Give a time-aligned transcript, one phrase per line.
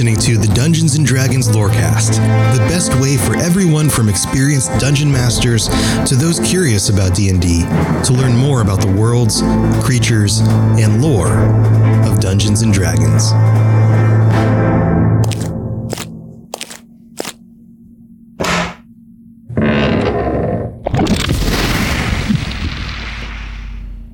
[0.00, 2.14] Listening to the Dungeons and Dragons Lorecast,
[2.54, 5.68] the best way for everyone from experienced dungeon masters
[6.08, 7.64] to those curious about D&D
[8.04, 9.42] to learn more about the worlds,
[9.84, 10.40] creatures,
[10.80, 11.36] and lore
[12.08, 13.30] of Dungeons and Dragons.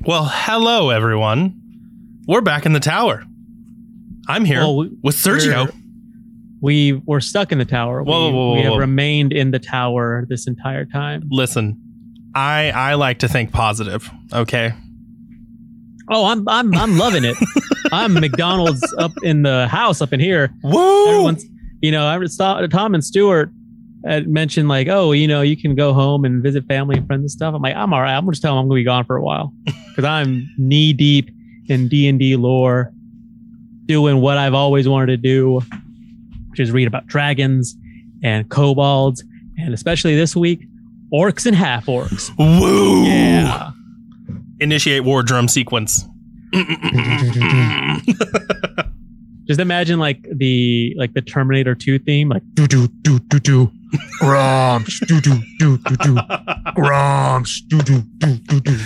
[0.05, 1.63] Well, hello everyone.
[2.27, 3.23] We're back in the tower.
[4.29, 5.73] I'm here Well, we- with Sergio.
[6.61, 8.03] We were stuck in the tower.
[8.03, 11.23] Whoa, we, whoa, whoa, we have remained in the tower this entire time.
[11.30, 11.79] Listen,
[12.35, 14.11] I I like to think positive.
[14.33, 14.73] Okay.
[16.11, 17.37] Oh, I'm I'm I'm loving it.
[17.93, 20.51] I'm McDonald's up in the house up in here.
[20.63, 21.09] Woo!
[21.09, 21.45] Everyone's,
[21.82, 23.51] you know, I was Tom and Stuart
[24.04, 27.07] had uh, mentioned like, oh, you know, you can go home and visit family and
[27.07, 27.54] friends and stuff.
[27.54, 28.16] I'm like, I'm all right.
[28.16, 29.52] I'm just telling them I'm gonna be gone for a while
[29.88, 31.30] because I'm knee deep
[31.69, 32.93] in D and D lore,
[33.87, 35.60] doing what I've always wanted to do,
[36.51, 37.76] which is read about dragons
[38.23, 39.23] and kobolds,
[39.59, 40.66] and especially this week,
[41.12, 42.30] orcs and half orcs.
[42.38, 43.04] Woo!
[43.04, 43.70] Yeah.
[44.60, 46.04] Initiate war drum sequence.
[49.46, 53.70] Just imagine like the like the Terminator 2 theme, like do do do do do
[54.20, 56.14] Gruumsh do do do do do
[56.76, 58.76] Gruumsh do do do do do.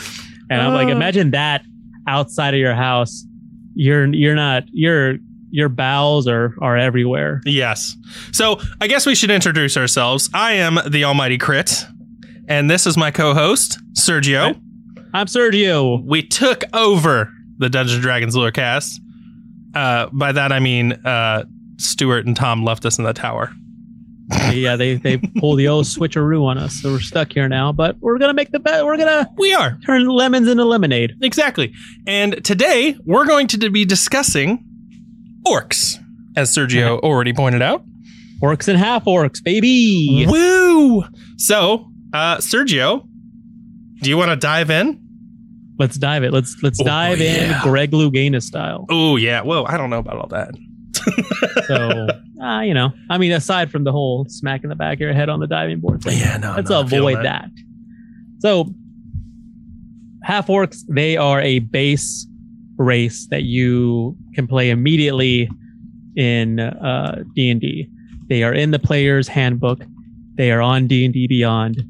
[0.51, 0.93] And I'm like, Uh.
[0.93, 1.63] imagine that
[2.07, 3.25] outside of your house.
[3.75, 5.17] You're you're not your
[5.51, 7.41] your bowels are are everywhere.
[7.45, 7.97] yes.
[8.33, 10.31] So I guess we should introduce ourselves.
[10.35, 11.85] I am the Almighty Crit,
[12.49, 14.61] and this is my co-host Sergio.
[15.13, 16.05] I'm Sergio.
[16.05, 18.99] We took over the Dungeons and Dragons Lorecast.
[19.75, 21.45] Uh, by that I mean uh,
[21.79, 23.53] Stuart and Tom left us in the tower.
[24.53, 27.73] Yeah, they they pull the old switcheroo on us, so we're stuck here now.
[27.73, 28.85] But we're gonna make the bet.
[28.85, 29.79] We're gonna We are.
[29.85, 31.15] turn lemons into lemonade.
[31.23, 31.73] Exactly.
[32.07, 34.65] And today we're going to be discussing
[35.47, 35.97] orcs,
[36.37, 37.85] as Sergio already pointed out.
[38.43, 40.27] Orcs and half orcs, baby.
[40.29, 41.05] Woo!
[41.37, 43.07] So, uh, Sergio,
[44.03, 44.99] do you want to dive in?
[45.79, 46.33] Let's dive it.
[46.33, 47.57] Let's let's Oh, dive yeah.
[47.57, 48.87] in Greg Louganis style.
[48.91, 49.43] Oh yeah.
[49.43, 50.51] Well, I don't know about all that.
[51.67, 52.07] So,
[52.43, 55.13] uh, you know, I mean, aside from the whole smack in the back of your
[55.13, 56.55] head on the diving board thing, Yeah, no.
[56.57, 57.49] let's no, avoid that.
[58.39, 58.73] So,
[60.23, 62.27] half orcs, they are a base
[62.77, 65.49] race that you can play immediately
[66.17, 67.89] in uh, D&D.
[68.29, 69.83] They are in the player's handbook.
[70.35, 71.83] They are on D&D Beyond.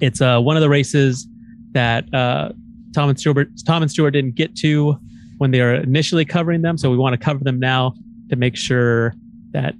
[0.00, 1.26] It's uh, one of the races
[1.72, 2.50] that uh,
[2.94, 4.98] Tom and Stewart Tom and Stewart didn't get to
[5.40, 7.94] when they are initially covering them, so we want to cover them now
[8.28, 9.14] to make sure
[9.52, 9.74] that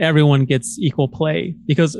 [0.00, 1.96] everyone gets equal play because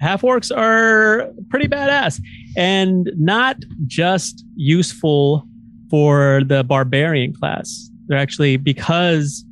[0.00, 2.22] half orcs are pretty badass
[2.56, 5.46] and not just useful
[5.90, 7.90] for the barbarian class.
[8.06, 9.44] They're actually because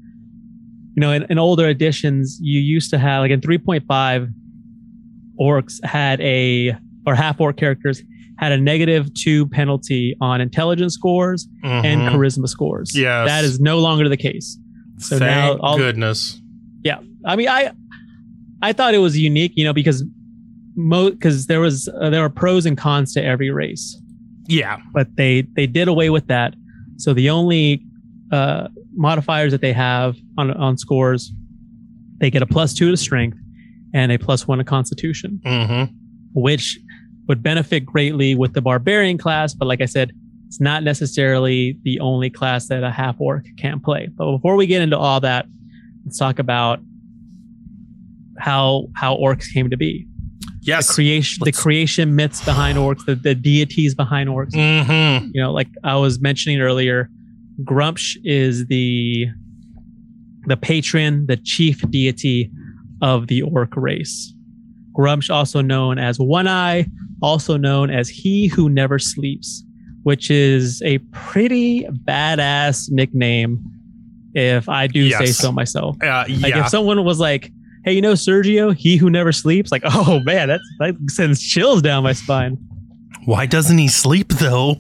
[0.95, 4.33] you know in, in older editions you used to have like in 3.5
[5.39, 6.75] orcs had a
[7.07, 8.03] or half orc characters
[8.39, 12.11] had a negative two penalty on intelligence scores and Mhm.
[12.13, 12.93] charisma scores.
[12.97, 14.59] Yeah, That is no longer the case.
[14.99, 16.41] So Thank now all- goodness.
[16.85, 16.99] Yeah.
[17.25, 17.71] I mean, I
[18.63, 20.05] I thought it was unique, you know, because
[20.77, 24.01] mo because there was uh, there were pros and cons to every race,
[24.49, 24.79] Yeah.
[24.95, 26.55] but they they did away with that.
[26.97, 27.83] So the only
[28.33, 31.33] uh, modifiers that they have on on scores,
[32.19, 33.39] they get a plus two to strength
[33.95, 35.93] and a plus one to constitution, Mm-hmm.
[36.35, 36.79] which
[37.29, 39.55] would benefit greatly with the barbarian class.
[39.55, 40.13] But like I said,
[40.47, 44.09] it's not necessarily the only class that a half orc can play.
[44.17, 45.47] But before we get into all that,
[46.05, 46.81] let's talk about
[48.39, 50.07] how how orcs came to be.
[50.63, 50.89] Yes.
[50.89, 54.51] The creation, the creation myths behind orcs, the, the deities behind orcs.
[54.51, 55.31] mm-hmm.
[55.33, 57.09] You know, like I was mentioning earlier,
[57.65, 59.27] Gruumsh is the
[60.47, 62.51] the patron, the chief deity
[63.03, 64.33] of the orc race.
[64.93, 66.87] Gruumsh, also known as One Eye,
[67.22, 69.65] also known as He Who Never Sleeps,
[70.03, 73.59] which is a pretty badass nickname,
[74.34, 75.97] if I do say so myself.
[76.03, 77.51] Uh, Like if someone was like,
[77.84, 81.83] "Hey, you know Sergio, he who never sleeps," like, oh man, that's that sends chills
[81.83, 82.57] down my spine.
[83.24, 84.77] Why doesn't he sleep though?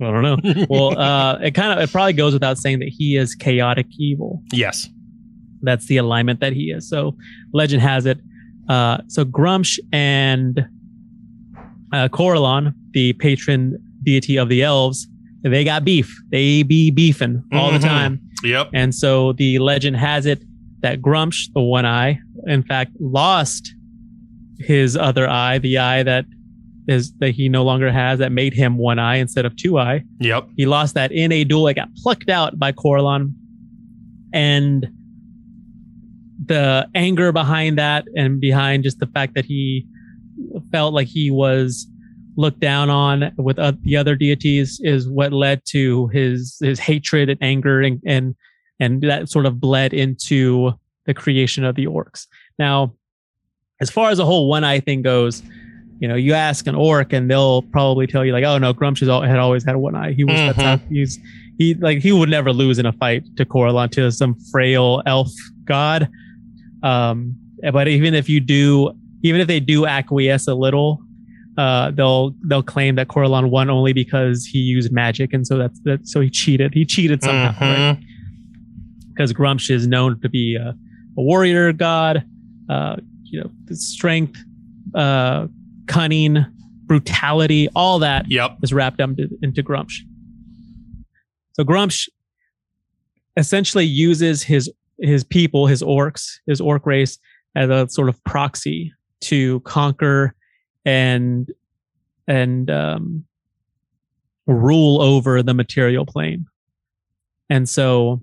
[0.00, 0.66] I don't know.
[0.70, 4.42] well, uh, it kind of it probably goes without saying that he is chaotic evil.
[4.52, 4.88] Yes.
[5.62, 6.88] That's the alignment that he is.
[6.88, 7.16] So
[7.52, 8.18] legend has it.
[8.68, 10.64] Uh, so Gruumsh and
[11.92, 15.06] uh, Corellon, the patron deity of the elves,
[15.42, 16.14] they got beef.
[16.30, 17.80] They be beefing all Mhm.
[17.80, 18.20] the time.
[18.44, 18.70] Yep.
[18.74, 20.42] And so the legend has it
[20.80, 23.74] that Gruumsh, the one eye, in fact, lost
[24.60, 26.24] his other eye, the eye that
[26.88, 30.02] is that he no longer has that made him one eye instead of two eye.
[30.20, 30.48] Yep.
[30.56, 31.68] He lost that in a duel.
[31.68, 33.34] It got plucked out by Corellon.
[34.32, 34.88] And
[36.46, 39.86] the anger behind that and behind just the fact that he
[40.70, 41.86] felt like he was
[42.36, 47.28] looked down on with uh, the other deities is what led to his his hatred
[47.28, 48.34] and anger and and
[48.80, 50.72] and that sort of bled into
[51.06, 52.26] the creation of the orcs.
[52.58, 52.94] Now,
[53.80, 55.42] as far as the whole one eye thing goes,
[56.00, 59.00] you know, you ask an orc and they'll probably tell you like, oh no, Gruumsh
[59.00, 60.12] has had always had one eye.
[60.12, 61.18] He was that's how he's
[61.58, 65.32] he like he would never lose in a fight to Corellon to some frail elf
[65.64, 66.08] god.
[66.82, 67.36] Um,
[67.72, 68.92] but even if you do,
[69.22, 71.00] even if they do acquiesce a little,
[71.56, 75.80] uh, they'll they'll claim that Corellon won only because he used magic, and so that's
[75.84, 76.06] that.
[76.06, 76.72] So he cheated.
[76.74, 77.96] He cheated somehow, right?
[77.96, 78.02] Mhm.
[79.08, 82.22] because Gruumsh is known to be a, a warrior god,
[82.70, 84.38] uh, you know, strength,
[84.94, 85.48] uh,
[85.88, 86.46] cunning,
[86.84, 88.58] brutality, all that Yep.
[88.62, 89.96] is wrapped up into, into Gruumsh.
[91.54, 92.08] So Gruumsh
[93.36, 97.18] essentially uses his his people, his orcs, his orc race
[97.56, 98.92] as a sort of proxy
[99.22, 100.34] to conquer
[100.84, 101.50] and
[102.26, 103.24] and um,
[104.46, 106.46] rule over the material plane.
[107.50, 108.22] And so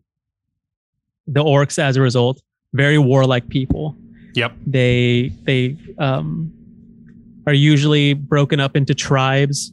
[1.28, 2.42] the orcs, as a result,
[2.74, 3.96] very warlike people.
[4.36, 4.54] Yep.
[4.68, 6.52] They they um,
[7.48, 9.72] are usually broken up into tribes,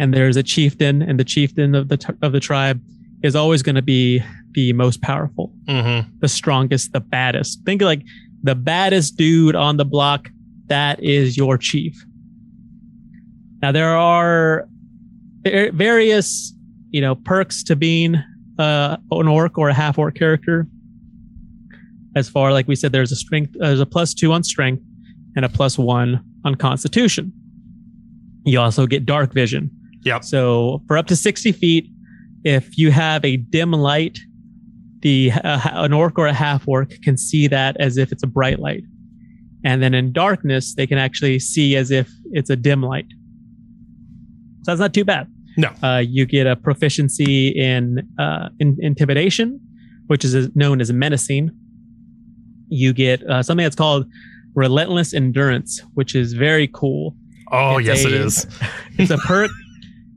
[0.00, 2.80] and there's a chieftain, and the chieftain of the t- of the tribe
[3.22, 4.22] is always going to be
[4.52, 6.08] the most powerful, Mm-hmm.
[6.20, 7.62] the strongest, the baddest.
[7.64, 8.02] Think like
[8.42, 10.28] the baddest dude on the block.
[10.68, 12.04] That is your chief.
[13.62, 14.68] Now there are
[15.44, 16.54] various,
[16.90, 18.16] you know, perks to being
[18.58, 20.66] uh, an orc or a half orc character.
[22.14, 24.82] As far like we said, there's a strength, there's a plus two on strength,
[25.36, 27.32] and a plus one on constitution.
[28.44, 29.70] You also get dark vision.
[30.04, 30.24] Yep.
[30.24, 31.90] So for up to 60 feet,
[32.44, 34.18] if you have a dim light,
[35.00, 38.26] the uh, an orc or a half orc can see that as if it's a
[38.26, 38.84] bright light,
[39.66, 42.06] and then in darkness they can actually see as if
[42.38, 43.06] it's a dim light.
[44.62, 45.26] So that's not too bad.
[45.56, 45.70] No.
[45.82, 49.48] Uh, you get a proficiency in, uh, in intimidation,
[50.08, 51.50] which is known as menacing.
[52.68, 54.06] You get uh, something that's called
[54.54, 57.14] relentless endurance, which is very cool
[57.52, 58.46] Oh, It's yes, it a- is.
[58.98, 59.50] it's a perk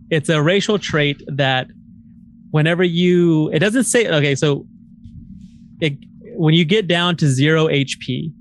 [0.10, 1.68] it's a racial trait that
[2.50, 4.66] whenever you it doesn't say okay so
[5.80, 5.94] it,
[6.36, 8.31] when you get down to zero hp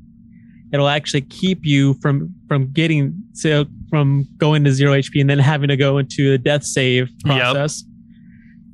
[0.72, 5.38] it'll actually keep you from from getting so from going to zero hp and then
[5.38, 7.40] having to go into the death save Yep.
[7.40, 7.84] process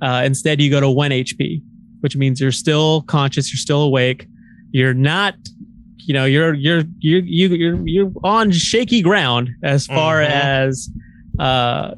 [0.02, 1.62] uh, instead you go to one hp
[2.00, 4.26] which means you're still conscious you're still awake
[4.72, 5.34] you're not
[5.98, 10.28] you know you're you're you're you, you're you're on shaky ground as far Mhm.
[10.28, 10.90] as
[11.38, 11.94] uh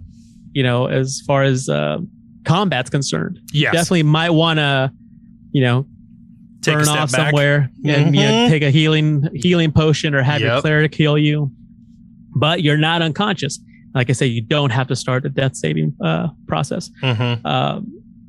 [0.53, 1.99] you know as far as uh
[2.45, 3.73] combat's concerned Yes.
[3.73, 4.93] definitely might want to
[5.53, 5.87] you know
[6.67, 7.27] Take a burn step off back.
[7.31, 8.49] somewhere and you know, Mhm.
[8.49, 11.51] take a healing healing potion or have your cleric heal you
[12.35, 13.59] but you're not unconscious
[13.95, 17.45] like i say you don't have to start a death saving uh process Mhm.
[17.47, 17.87] um,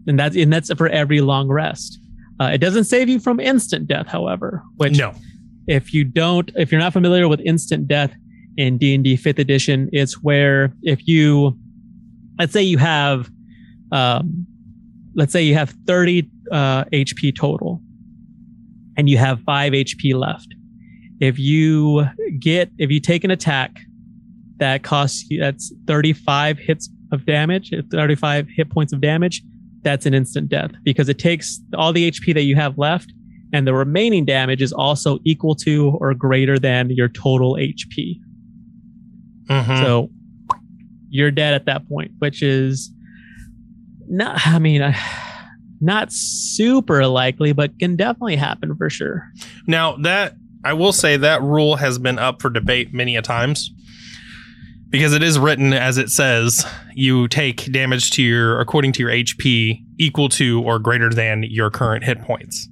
[0.07, 1.99] and that's and that's for every long rest.
[2.39, 4.63] Uh, it doesn't save you from instant death, however.
[4.77, 5.11] Which, No.
[5.67, 8.11] if you don't, if you're not familiar with instant death
[8.57, 11.57] in D and D Fifth Edition, it's where if you,
[12.39, 13.29] let's say you have,
[13.91, 14.45] um,
[15.15, 17.81] let's say you have 30 uh, HP total,
[18.97, 20.47] and you have five HP left.
[21.19, 22.05] If you
[22.39, 23.79] get, if you take an attack
[24.57, 29.41] that costs you, that's 35 hits of damage, 35 hit points of damage,
[29.83, 33.13] that's an instant death because it takes all the HP that you have left,
[33.53, 38.19] and the remaining damage is also equal to or greater than your total HP.
[39.47, 39.81] Mhm.
[39.83, 40.11] So
[41.09, 42.91] you're dead at that point, which is
[44.09, 44.93] not, I mean, uh,
[45.81, 49.23] not super likely, but can definitely happen for sure.
[49.67, 53.71] Now that I will say that rule has been up for debate many a times
[54.89, 56.65] because it is written as it says
[56.95, 61.69] you take damage to your according to your HP equal to or greater than your
[61.69, 62.67] current hit points.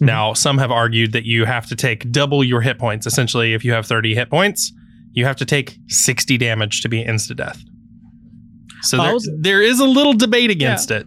[0.00, 0.06] Mhm.
[0.06, 3.06] Now, some have argued that you have to take double your hit points.
[3.06, 4.72] Essentially, if you have 30 hit points,
[5.12, 7.62] you have to take 60 damage to be insta death.
[8.82, 11.06] So there, was- there is a little debate against it.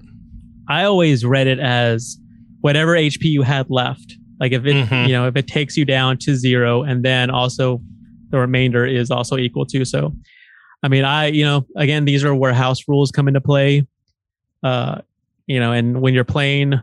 [0.68, 2.18] I always read it as
[2.62, 4.16] whatever HP you had left.
[4.40, 5.08] Like if it, Mhm.
[5.08, 7.82] you know, if it takes you down to zero and then also
[8.30, 9.86] the remainder is also equal to.
[9.86, 10.14] So,
[10.84, 13.86] I mean, I, you know, again, these are where house rules come into play.
[14.64, 15.02] uh,
[15.48, 16.74] you know, and when you're playing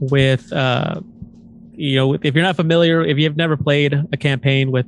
[0.00, 1.00] with, uh,
[1.74, 4.86] you know, if you're not familiar, if you've never played a campaign with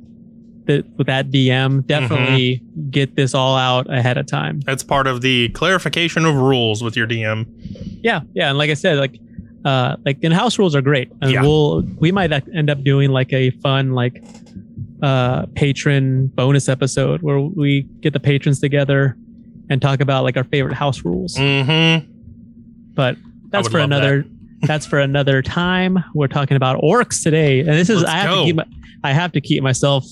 [0.65, 2.61] the, with that DM, definitely
[2.91, 4.59] get this all out ahead of time.
[4.61, 7.45] That's part of the clarification of rules with your DM.
[8.03, 9.19] Yeah, yeah, and like I said, like
[9.65, 11.41] uh like in house rules are great and Yeah.
[11.41, 14.23] we'll we might end up doing like a fun like
[15.03, 19.17] uh patron bonus episode where we get the patrons together
[19.69, 22.09] and talk about like our favorite house rules Mm-hmm.
[22.93, 23.17] but
[23.49, 24.23] that's for another
[24.61, 28.29] that's for another time we're talking about orcs today and this is Let's i have
[28.29, 28.39] go.
[28.39, 28.65] to keep my,
[29.03, 30.05] i have to keep myself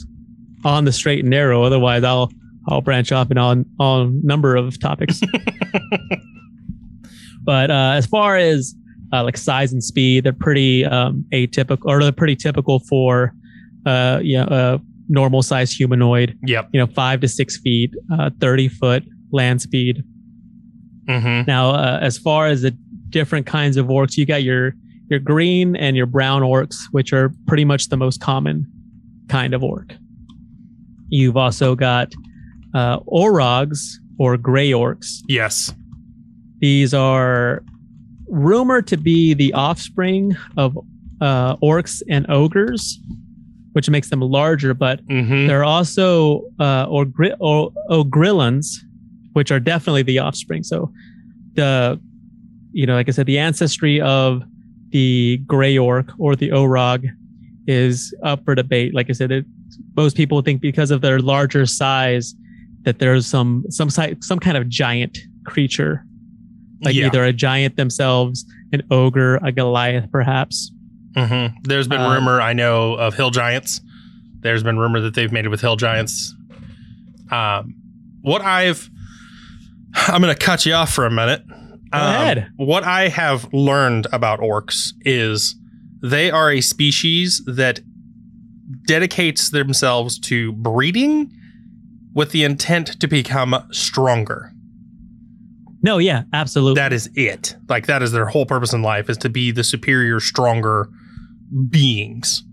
[0.66, 2.32] on the straight and narrow otherwise i'll
[2.70, 5.22] i'll branch off in on on number of topics
[7.44, 8.76] but uh as far as
[9.14, 13.34] uh, like size and speed they're pretty um atypical or they're pretty typical for
[13.86, 14.78] uh yeah uh
[15.10, 16.70] normal size humanoid Yep.
[16.74, 20.04] you know five to six feet uh 30 foot land speed
[21.08, 21.50] Mm-hmm.
[21.50, 22.72] now, uh, as far as the
[23.08, 24.74] different kinds of orcs, you got your
[25.10, 28.68] your green and your brown orcs, which are pretty much the most common
[29.30, 29.94] kind of orc.
[31.10, 32.12] You've also got
[32.74, 33.80] uh, orogs
[34.20, 35.20] or gray orcs.
[35.28, 35.74] Yes.
[36.60, 37.64] These are
[38.28, 40.78] rumored to be the offspring of
[41.22, 43.00] uh, orcs and ogres,
[43.74, 44.74] which makes them larger.
[44.74, 45.48] But Mm-hmm.
[45.48, 48.66] there are also uh, ogri- o- ogrillons,
[49.34, 50.64] which are definitely the offspring.
[50.64, 50.92] So
[51.54, 52.00] the,
[52.72, 54.44] you know, like I said, the ancestry of
[54.90, 57.06] the gray orc or the orog
[57.68, 58.94] is up for debate.
[58.94, 59.46] Like I said, it,
[59.96, 62.36] most people think because of their larger size
[62.84, 66.06] that there's some some some kind of giant creature,
[66.84, 67.08] like yeah.
[67.08, 70.72] either a giant themselves, an ogre, a Goliath, perhaps.
[71.14, 71.58] Mm-hmm.
[71.64, 73.82] There's been Um, rumor I know of hill giants.
[74.40, 76.36] There's been rumor that they've made it with hill giants.
[77.32, 77.76] Um,
[78.22, 78.90] what I've,
[79.96, 81.44] I'm going to cut you off for a minute.
[81.92, 82.52] Um, ahead.
[82.56, 85.56] What I have learned about orcs is
[86.02, 87.80] they are a species that
[88.86, 91.32] dedicates themselves to breeding
[92.14, 94.52] with the intent to become stronger.
[95.84, 96.80] No, yeah, absolutely.
[96.82, 97.56] That is it.
[97.70, 100.90] Like that is their whole purpose in life is to be the superior, stronger
[101.70, 102.44] beings.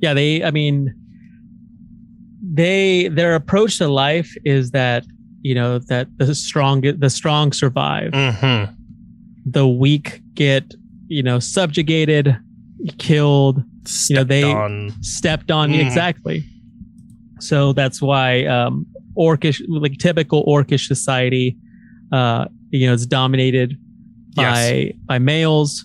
[0.00, 0.94] yeah they i mean
[2.42, 5.04] they their approach to life is that
[5.42, 8.72] you know that the strong the strong survive Mm-hmm.
[9.44, 10.74] the weak get
[11.08, 12.36] you know subjugated
[12.98, 13.62] killed
[14.08, 14.92] You know, they- on.
[15.00, 15.80] stepped on Mhm.
[15.86, 16.44] exactly.
[17.40, 18.86] So that's why um
[19.18, 21.56] orcish like typical orcish society
[22.12, 23.76] uh you know is dominated
[24.36, 25.84] by by males.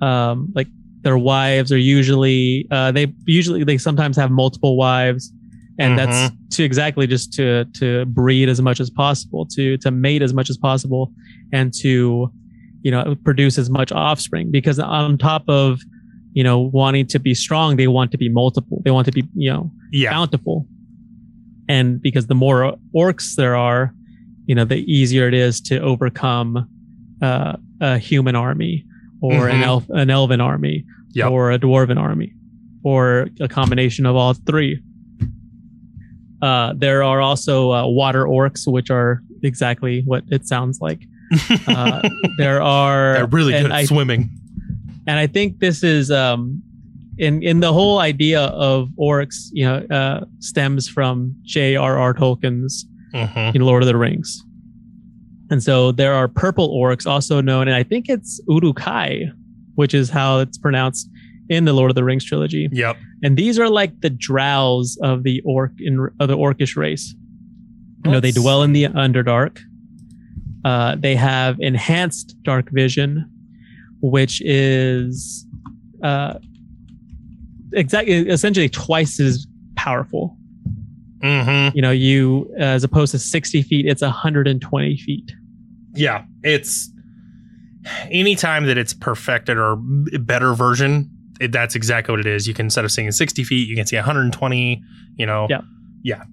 [0.00, 0.68] Um like
[1.02, 5.32] their wives are usually uh they usually they sometimes have multiple wives.
[5.78, 10.22] And that's to exactly just to to breed as much as possible to to mate
[10.22, 11.12] as much as possible
[11.52, 12.30] and to
[12.82, 14.50] you know produce as much offspring.
[14.52, 15.80] Because on top of
[16.34, 19.22] you know wanting to be strong they want to be multiple they want to be
[19.34, 20.10] you know Yeah.
[20.10, 20.66] bountiful
[21.68, 23.82] and because the more orcs there are
[24.48, 26.48] you know the easier it is to overcome
[27.22, 28.84] uh, a human army
[29.22, 29.66] or an Mhm.
[29.70, 31.30] elf an elven army Yep.
[31.30, 32.32] or a dwarven army
[32.82, 34.80] or a combination of all three
[36.42, 41.00] uh, there are also uh, water orcs which are exactly what it sounds like
[41.68, 42.06] uh,
[42.38, 44.30] there are They're really good at I, swimming.
[45.06, 46.62] And I think this is um
[47.18, 52.14] in in the whole idea of orcs, you know, uh, stems from J.R.R.
[52.14, 53.62] Tolkien's Mm-hmm.
[53.62, 54.42] Lord of the Rings.
[55.50, 59.26] And so there are purple orcs, also known, and I think it's Uruk-hai,
[59.76, 61.08] which is how it's pronounced
[61.48, 62.68] in the Lord of the Rings trilogy.
[62.72, 62.96] Yep.
[63.22, 67.14] And these are like the drows of the orc in of the orcish race.
[68.04, 69.60] You know, they dwell in the Underdark.
[70.64, 73.30] Uh, they have enhanced dark vision,
[74.10, 75.46] which is
[76.02, 76.34] uh,
[77.72, 79.46] exactly essentially twice as
[79.76, 80.36] powerful.
[81.20, 81.74] Mm-hmm.
[81.74, 85.32] You know, you as opposed to 60 feet, it's 120 feet.
[85.94, 86.24] Yeah.
[86.42, 86.90] It's
[88.10, 92.46] anytime that it's perfected or better version, it, that's exactly what it is.
[92.46, 94.82] You can instead of seeing 60 feet, you can see 120.
[95.16, 95.46] You know.
[95.48, 95.62] Yeah.
[96.02, 96.24] Yeah.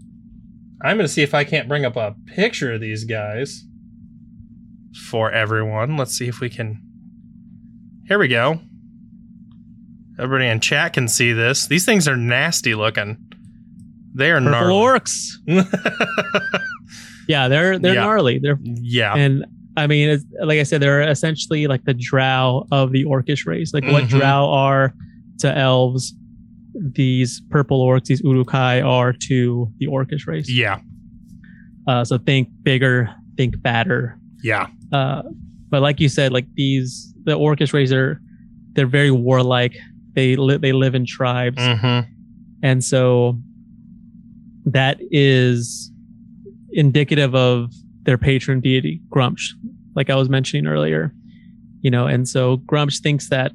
[0.81, 3.63] I'm gonna see if I can't bring up a picture of these guys
[5.09, 5.95] for everyone.
[5.95, 6.81] Let's see if we can.
[8.11, 8.59] Here we go.
[10.19, 11.67] Everybody in chat can see this.
[11.67, 13.15] These things are nasty looking.
[14.13, 14.99] They are Purple gnarly.
[14.99, 15.29] orcs.
[17.29, 18.01] Yeah, they're they're Yeah.
[18.01, 18.39] gnarly.
[18.39, 19.13] They're yeah.
[19.15, 19.45] and
[19.77, 23.73] I mean, it's, like I said, they're essentially like the drow of the orcish race.
[23.73, 24.09] Like what Mhm.
[24.19, 24.93] drow are
[25.39, 26.13] to elves,
[26.93, 30.49] these purple orcs, these Uruk-hai are to the orcish race.
[30.51, 30.81] Yeah.
[31.87, 34.17] Uh, so think bigger, think badder.
[34.43, 34.67] Yeah.
[34.91, 35.21] Uh,
[35.71, 38.21] but like you said, like these the orcish race are
[38.73, 39.75] they're very warlike.
[40.13, 42.11] They li- they live in tribes, Mm-hmm.
[42.63, 43.39] and so
[44.65, 45.91] that is
[46.71, 47.71] indicative of
[48.03, 49.49] their patron deity Gruumsh,
[49.95, 51.13] like I was mentioning earlier.
[51.81, 53.51] You know, and so Gruumsh thinks that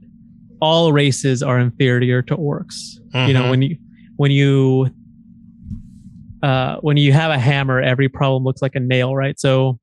[0.61, 2.96] all races are inferior to orcs.
[3.14, 3.50] You know, Mhm.
[3.50, 3.76] when you
[4.16, 4.90] when you
[6.42, 9.38] uh, when you have a hammer, every problem looks like a nail, right?
[9.38, 9.78] So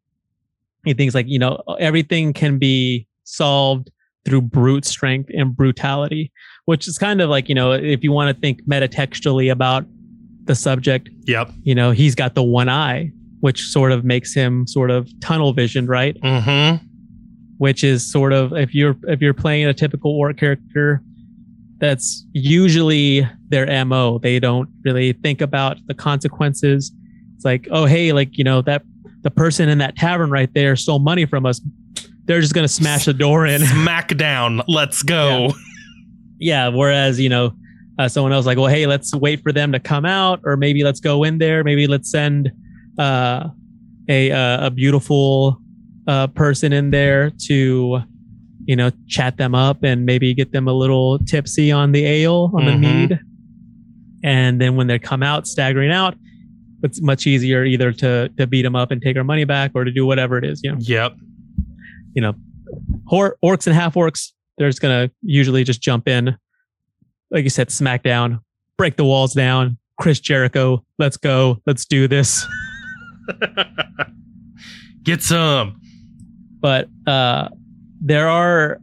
[0.85, 3.89] he thinks like you know everything can be solved
[4.25, 6.31] through brute strength and brutality,
[6.65, 9.85] which is kind of like you know if you want to think metatextually about
[10.45, 11.51] the subject, Yep.
[11.63, 13.11] you know he's got the one eye,
[13.41, 16.15] which sort of makes him sort of tunnel vision, right?
[16.21, 16.85] Mm-hmm.
[17.57, 21.01] which is sort of if you're if you're playing a typical orc character
[21.79, 26.91] that's usually their mo they don't really think about the consequences
[27.35, 28.83] it's like oh hey like you know that
[29.24, 31.60] the person in that tavern right there stole money from us
[32.25, 34.62] they're just gonna smash the door in Smack down.
[34.68, 35.51] Let's go.
[36.39, 37.51] yeah whereas you know
[38.00, 40.84] uh, someone else like well hey let's wait for them to come out or maybe
[40.84, 42.51] let's go in there maybe let's send
[42.98, 43.50] uh,
[44.10, 45.60] a uh, a beautiful
[46.08, 48.00] uh, person in there to
[48.65, 52.51] you know chat them up and maybe get them a little tipsy on the ale
[52.56, 52.80] on the Mhm.
[52.80, 53.20] mead
[54.24, 56.15] and then when they come out staggering out
[56.83, 59.83] it's much easier either to to beat them up and take our money back or
[59.83, 61.15] to do whatever it is you know Yep.
[62.13, 62.33] you know,
[63.07, 66.37] hor- orcs and half orcs, they're just gonna usually just jump in,
[67.31, 68.39] like you said, smack down,
[68.77, 69.77] break the walls down.
[69.99, 72.45] Chris Jericho, let's go, let's do this.
[75.03, 75.79] Get some.
[76.59, 77.49] But uh,
[78.01, 78.79] there are,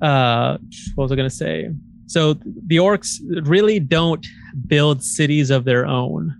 [0.00, 0.58] uh,
[0.94, 1.70] what was I gonna say?
[2.06, 2.34] So
[2.66, 4.26] the orcs really don't
[4.66, 6.34] build cities of their own.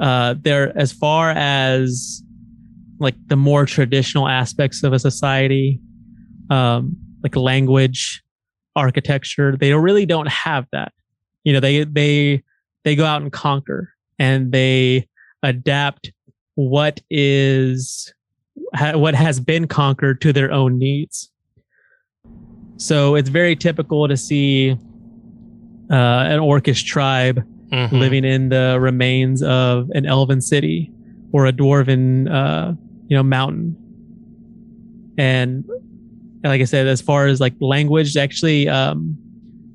[0.00, 2.22] Uh, they're as far as
[3.00, 5.80] like the more traditional aspects of a society,
[6.50, 8.22] um, like language,
[8.76, 9.56] architecture.
[9.56, 10.92] They really don't have that.
[11.44, 12.42] You know, they they
[12.84, 15.08] they go out and conquer, and they
[15.42, 16.12] adapt
[16.54, 18.12] what is
[18.74, 21.30] ha- what has been conquered to their own needs.
[22.76, 24.72] So it's very typical to see
[25.90, 27.92] uh, an orcish tribe Mhm.
[27.92, 30.90] living in the remains of an elven city
[31.32, 32.72] or a dwarven uh
[33.08, 33.76] you know mountain
[35.18, 35.64] and
[36.44, 39.16] like i said as far as like language actually um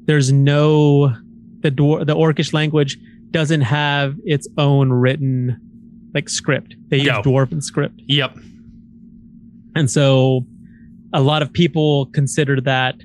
[0.05, 1.13] there's no
[1.61, 2.97] the dwar- the orcish language
[3.31, 5.57] doesn't have its own written
[6.13, 7.21] like script they use No.
[7.21, 8.37] dwarven script Yep.
[9.75, 10.45] and so
[11.13, 12.95] a lot of people consider that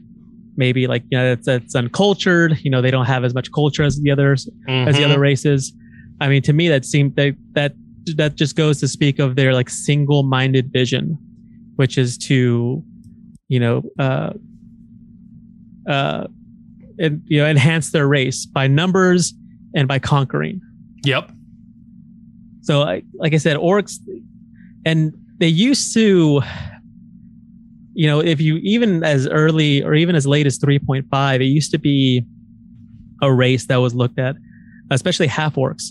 [0.59, 3.83] maybe like you know it's, it's uncultured you know they don't have as much culture
[3.85, 5.07] as the others as the Mhm.
[5.07, 5.73] other races.
[6.21, 7.73] I mean, to me, that seemed that that
[8.17, 11.17] that just goes to speak of their like single-minded vision,
[11.77, 12.83] which is to,
[13.49, 14.33] you know, uh,
[15.89, 16.27] uh,
[16.99, 19.33] and, you know, enhance their race by numbers
[19.75, 20.61] and by conquering.
[21.05, 21.31] Yep.
[22.63, 23.99] So, I, like I said, orcs,
[24.85, 26.43] and they used to,
[28.01, 31.73] you know, if you even as early or even as late as 3.5, it used
[31.73, 32.23] to be
[33.21, 34.37] a race that was looked at,
[34.93, 35.87] especially half orcs.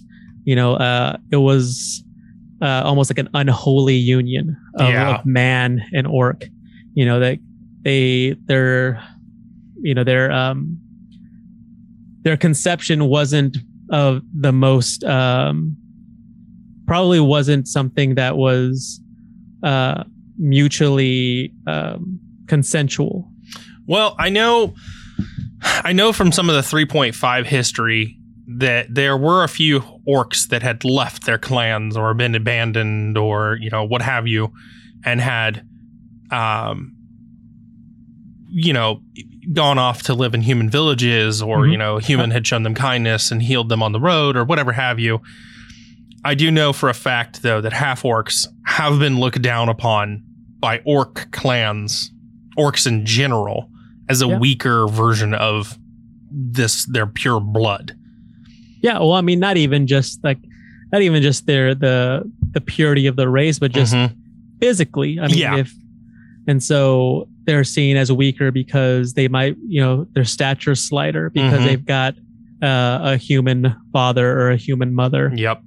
[0.45, 2.03] You know, uh, it was
[2.61, 5.15] uh, almost like an unholy union of, Yeah.
[5.17, 6.45] of man and orc.
[6.93, 7.39] You know, that
[7.81, 9.03] they, their,
[9.81, 10.79] you know, their, um,
[12.21, 13.57] their conception wasn't
[13.91, 15.75] of the most, um,
[16.87, 19.01] probably wasn't something that was
[19.61, 20.05] uh,
[20.37, 23.29] mutually um, consensual.
[23.85, 24.73] Well, I know
[25.61, 30.61] I know from some of the 3.5 history that there were a few orcs that
[30.63, 34.53] had left their clans or been abandoned or, you know, what have you,
[35.03, 35.65] and had
[36.31, 36.93] um
[38.49, 39.01] you know,
[39.51, 41.71] gone off to live in human villages or, Mhm.
[41.71, 44.45] you know, a human had shown them kindness and healed them on the road or
[44.45, 45.19] whatever have you.
[46.23, 50.23] I do know for a fact though that half orcs have been looked down upon
[50.67, 52.11] by orc clans,
[52.57, 53.69] orcs in general,
[54.09, 54.37] as a Yeah.
[54.37, 55.77] weaker version of
[56.29, 57.93] this their pure blood.
[58.81, 60.39] Yeah, well, I mean, not even just like,
[60.91, 64.13] not even just their the the purity of the race, but just Mhm.
[64.59, 65.19] physically.
[65.21, 65.55] I mean, Yeah.
[65.57, 65.73] if
[66.49, 71.61] and so they're seen as weaker because they might, you know, their stature slighter because
[71.61, 71.65] Mhm.
[71.65, 72.15] they've got
[72.61, 75.31] uh, a human father or a human mother.
[75.35, 75.61] Yep.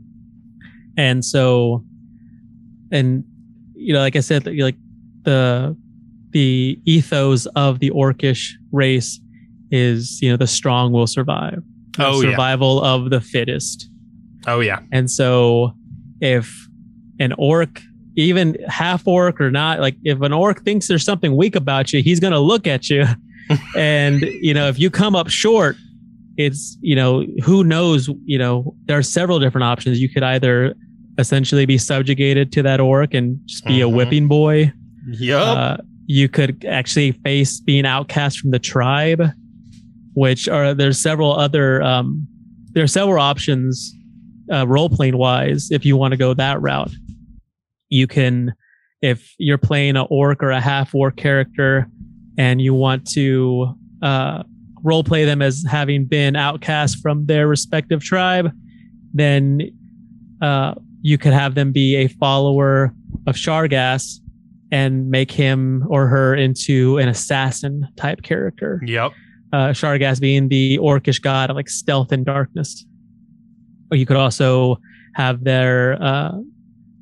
[0.97, 1.85] and so
[2.91, 3.23] and
[3.77, 4.75] you know like i said like
[5.25, 5.77] the
[6.31, 9.21] the ethos of the orcish race
[9.71, 11.63] is you know the strong will survive
[11.97, 12.31] The Oh, yeah.
[12.31, 13.89] survival of the fittest
[14.47, 14.81] Oh yeah.
[14.93, 15.73] and so
[16.21, 16.69] if
[17.19, 17.81] an orc
[18.17, 22.03] even half orc or not, like if an orc thinks there's something weak about you,
[22.03, 23.05] he's going to look at you.
[23.77, 25.77] and, you know, if you come up short,
[26.37, 30.01] it's, you know, who knows, you know, there are several different options.
[30.01, 30.75] You could either
[31.19, 33.83] essentially be subjugated to that orc and just be Mhm.
[33.85, 34.73] a whipping boy.
[35.07, 35.43] Yep.
[35.43, 39.23] Uh, you could actually face being outcast from the tribe,
[40.15, 42.27] which are there's several other um,
[42.73, 43.95] there are several options
[44.53, 46.91] uh, role playing wise if you want to go that route.
[47.89, 48.55] You can
[49.03, 51.89] if you're playing an orc or a half orc character
[52.37, 54.43] and you want to uh,
[54.83, 58.51] role play them as having been outcast from their respective tribe,
[59.13, 59.61] then
[60.43, 62.93] uh, you could have them be a follower
[63.27, 64.21] of Shargaas
[64.73, 68.81] and make him or her into an assassin type character.
[68.85, 69.13] yep.
[69.53, 72.87] Uh, Shargaas being the orcish god of like stealth and darkness.
[73.91, 74.79] Or you could also
[75.17, 76.39] have their uh,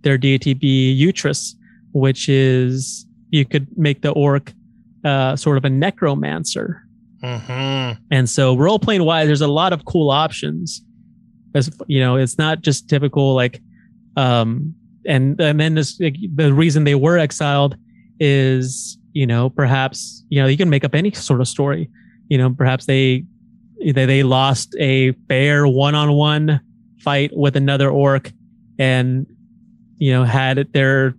[0.01, 1.55] their deity be Yurtrus,
[1.93, 4.55] which is you could make the orc
[5.05, 6.83] uh, sort of a necromancer.
[7.23, 8.03] Mm-hmm.
[8.11, 10.83] And so role playing wise, there's a lot of cool options.
[11.55, 13.61] As you know, it's not just typical like,
[14.17, 14.75] um,
[15.09, 17.77] and and then this, like, the reason they were exiled
[18.21, 21.90] is you know perhaps you know you can make up any sort of story.
[22.29, 23.25] You know, perhaps they
[23.85, 26.61] they they lost a fair one on one
[27.01, 28.31] fight with another orc,
[28.79, 29.27] and
[29.97, 31.14] you know had their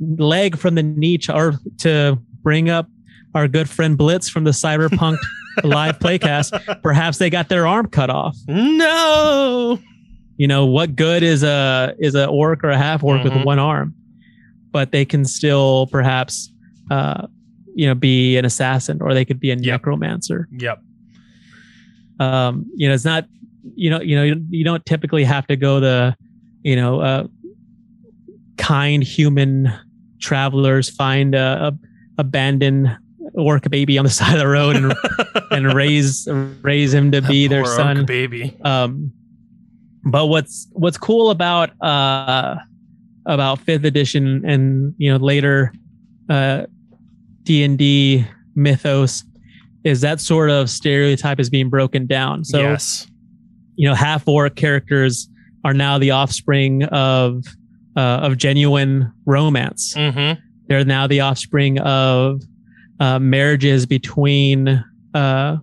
[0.00, 2.88] leg from the niche or to bring up
[3.34, 5.18] our good friend Blitz from the Cyberpunk
[5.62, 6.82] live playcast.
[6.82, 8.36] Perhaps they got their arm cut off.
[8.48, 9.78] No.
[10.40, 13.24] You know what good is a is a orc or a half orc Mhm.
[13.24, 13.92] with one arm,
[14.72, 16.50] but they can still perhaps
[16.90, 17.26] uh,
[17.74, 19.64] you know be an assassin or they could be a Yep.
[19.66, 20.48] necromancer.
[20.58, 20.78] Yep.
[22.20, 23.26] Um, you know it's not
[23.76, 26.16] you know you know you, you don't typically have to go the
[26.62, 27.26] you know uh,
[28.56, 29.70] kind human
[30.20, 31.78] travelers find a, a
[32.18, 32.96] abandoned
[33.34, 34.94] orc baby on the side of the road and
[35.50, 36.26] and raise
[36.62, 38.06] raise him to be their son.
[38.06, 38.56] baby.
[38.62, 39.12] Um,
[40.04, 42.56] but what's what's cool about uh
[43.26, 45.72] about fifth edition and you know later
[46.28, 46.64] uh
[47.42, 49.24] D and D mythos
[49.84, 52.44] is that sort of stereotype is being broken down.
[52.44, 53.06] So yes.
[53.76, 55.28] you know half orc characters
[55.64, 57.44] are now the offspring of
[57.96, 60.40] uh, of genuine romance Mm-hmm.
[60.68, 62.40] they're now the offspring of
[63.00, 64.84] uh, marriages between
[65.14, 65.56] uh,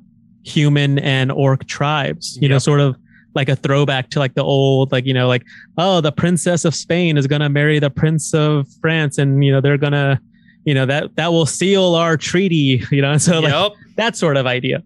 [0.44, 2.38] human and orc tribes.
[2.42, 2.98] You know, sort of
[3.34, 5.46] like a throwback to like the old, like you know, like
[5.78, 9.62] oh, the princess of Spain is gonna marry the prince of France, and you know
[9.62, 10.20] they're gonna,
[10.66, 12.84] you know that that will seal our treaty.
[12.92, 13.74] You know, so like yep.
[13.96, 14.82] that sort of idea.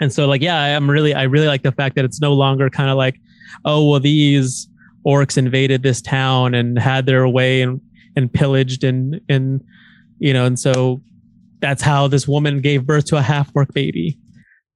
[0.00, 2.70] And so like, yeah, I'm really, I really like the fact that it's no longer
[2.70, 3.20] kind of like,
[3.64, 4.68] oh, well, these
[5.06, 7.80] orcs invaded this town and had their way and,
[8.16, 9.62] and pillaged and, and,
[10.18, 11.00] you know, and so
[11.60, 14.18] that's how this woman gave birth to a half orc baby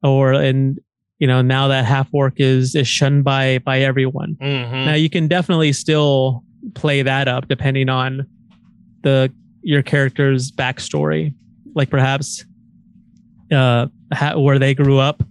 [0.03, 0.81] or, and,
[1.23, 4.37] you know, now that half orc is, is shunned by, by everyone.
[4.41, 4.87] Mm-hmm.
[4.87, 6.43] Now you can definitely still
[6.75, 8.27] play that up depending on
[9.03, 9.33] the
[9.63, 11.33] your character's backstory,
[11.77, 12.45] like perhaps
[13.55, 15.23] uh ha- where they grew up,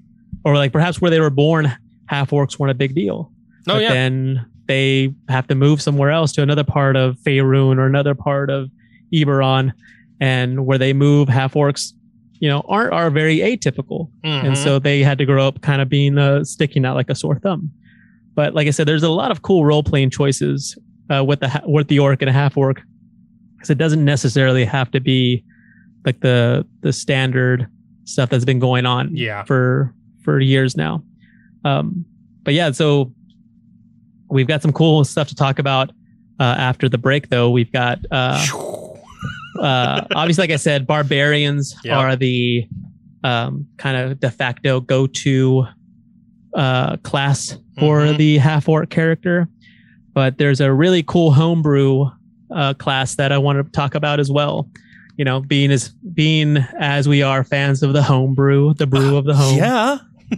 [0.46, 1.70] or like perhaps where they were born.
[2.06, 3.30] Half orcs weren't a big deal,
[3.68, 3.90] Oh but yeah.
[3.92, 8.50] then they have to move somewhere else to another part of Faerun or another part
[8.50, 8.70] of
[9.14, 9.74] Eberron,
[10.22, 11.92] and where they move, half orcs,
[12.42, 14.58] you know, aren't are very atypical and Mhm.
[14.58, 17.38] so they had to grow up kind of being uh, sticking out like a sore
[17.40, 17.72] thumb.
[18.36, 20.78] But like I said, there's a lot of cool role playing choices
[21.10, 22.82] uh, with the ha- with the orc and a half orc,
[23.56, 25.44] because it doesn't necessarily have to be
[26.06, 27.68] like the the standard
[28.06, 29.44] stuff that's been going on Yeah.
[29.44, 31.04] for for years now.
[31.64, 32.06] Um,
[32.44, 33.14] but yeah, so
[34.30, 35.92] we've got some cool stuff to talk about
[36.40, 37.30] uh, after the break.
[37.30, 38.44] Though we've got uh,
[39.60, 41.98] uh, obviously, like I said, barbarians Yep.
[41.98, 42.68] are the
[43.24, 45.66] um, kind of de facto go to
[46.56, 48.18] uh, class for Mhm.
[48.18, 49.48] the half orc character.
[50.14, 52.08] But there's a really cool homebrew
[52.54, 54.68] uh, class that I want to talk about as well.
[55.18, 59.26] You know, being as being as we are fans of the homebrew, the brew of
[59.26, 59.58] the home.
[59.58, 59.98] Yeah.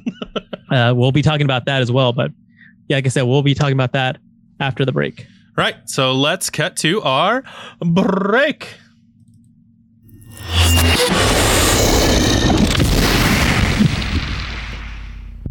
[0.72, 2.14] Uh, we'll be talking about that as well.
[2.14, 2.32] But
[2.88, 4.18] yeah, like I said, we'll be talking about that
[4.60, 5.28] after the break.
[5.56, 5.76] Right.
[5.86, 7.44] So let's cut to our
[7.80, 8.74] break.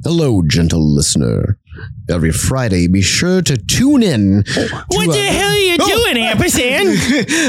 [0.04, 1.58] Hello, gentle listener.
[2.10, 4.38] Every Friday, be sure to tune in.
[4.88, 5.88] What the uh, hell are you oh.
[5.88, 6.88] doing, ampersand?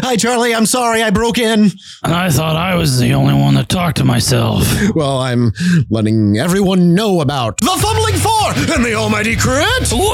[0.04, 0.54] Hi, Charlie.
[0.54, 1.72] I'm sorry I broke in.
[2.04, 4.66] I thought I was the only one that talked to myself.
[4.96, 5.52] Well, I'm
[5.90, 9.66] letting everyone know about the Fumbling Four and the Almighty Crit.
[9.90, 10.14] Woohoo!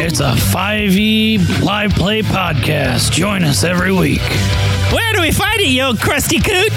[0.00, 3.10] It's a 5e live play podcast.
[3.10, 4.22] Join us every week.
[4.92, 6.70] Where do we find it, you old crusty coot?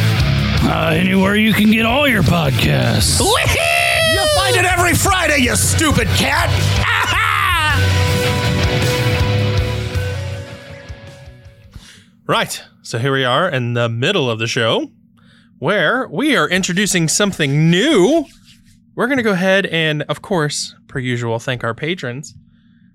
[0.63, 3.19] Uh, anywhere you can get all your podcasts.
[3.19, 6.49] You'll Find it every Friday, you stupid cat!
[12.27, 12.63] Right.
[12.81, 14.89] So here we are in the middle of the show
[15.59, 18.25] where we are introducing something new.
[18.95, 22.33] We're going to go ahead and, of course, per usual, thank our patrons.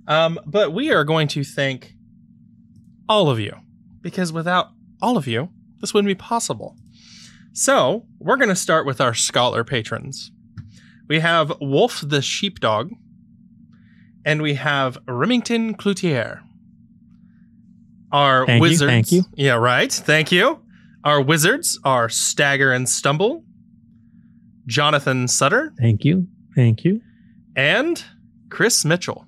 [0.08, 1.92] Um, but we are going to thank
[3.10, 3.54] all of you
[4.00, 4.68] because without
[5.02, 6.76] all of you, this wouldn't be possible.
[7.52, 10.30] So we're going to start with our scholar patrons.
[11.08, 12.90] We have Wolf the Sheepdog,
[14.24, 16.40] and we have Remington Cloutier.
[18.12, 18.90] Our Thank you, wizards.
[18.90, 19.22] thank you.
[19.34, 19.92] Yeah, right.
[19.92, 20.60] Thank you.
[21.04, 23.44] Our wizards are Stagger and Stumble,
[24.66, 26.26] Jonathan Sutter, Thank you.
[26.54, 27.00] Thank you.
[27.54, 28.02] and
[28.50, 29.26] Chris Mitchell.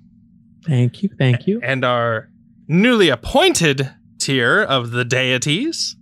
[0.66, 1.10] Thank you.
[1.18, 1.60] Thank you.
[1.62, 2.28] And our
[2.66, 3.90] newly appointed
[4.28, 5.96] tier of the deities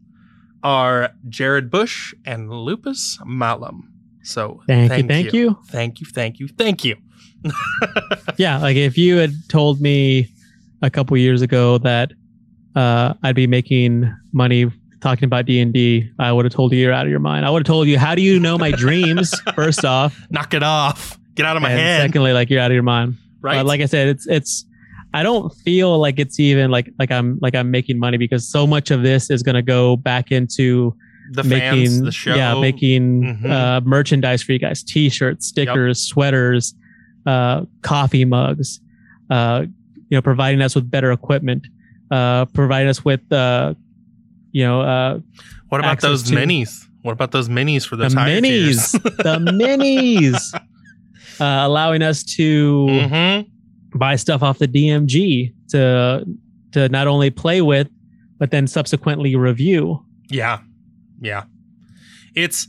[0.65, 3.93] are Jared Bush and Lupus Malum.
[4.25, 5.57] So Thank you, thank you.
[5.69, 6.07] Thank you.
[6.07, 6.49] Thank you.
[6.49, 6.97] Thank you.
[8.37, 10.29] Yeah, like if you had told me
[10.83, 12.12] a couple years ago that
[12.75, 16.79] uh, I'd be making money talking about D and D, I would have told you
[16.81, 17.47] you're out of your mind.
[17.47, 19.33] I would have told you, how do you know my dreams?
[19.55, 21.17] First off, Knock it off.
[21.37, 22.01] Get out of my and head.
[22.03, 23.17] secondly, like you're out of your mind.
[23.41, 23.59] right.
[23.59, 24.65] But like I said, it's it's.
[25.17, 28.67] I don't feel like it's even like like I'm like I'm making money because so
[28.67, 30.95] much of this is going to go back into
[31.33, 32.35] the making fans, the show.
[32.35, 33.51] yeah making Mhm.
[33.51, 36.75] uh, merchandise for you guys t-shirts stickers sweaters
[37.27, 38.81] uh, coffee mugs
[39.31, 39.65] uh,
[40.11, 41.67] you know providing us with better equipment
[42.11, 43.75] uh, providing us with uh,
[44.53, 45.19] you know uh,
[45.71, 46.85] what about those to- minis?
[47.03, 48.93] What about those minis for the minis
[49.27, 50.55] the minis
[51.41, 53.47] uh, allowing us to Mhm.
[53.97, 56.25] Buy stuff off the DMG to
[56.73, 57.89] to not only play with
[58.39, 60.59] but then subsequently review Yeah.
[61.21, 61.45] Yeah.
[62.35, 62.69] It's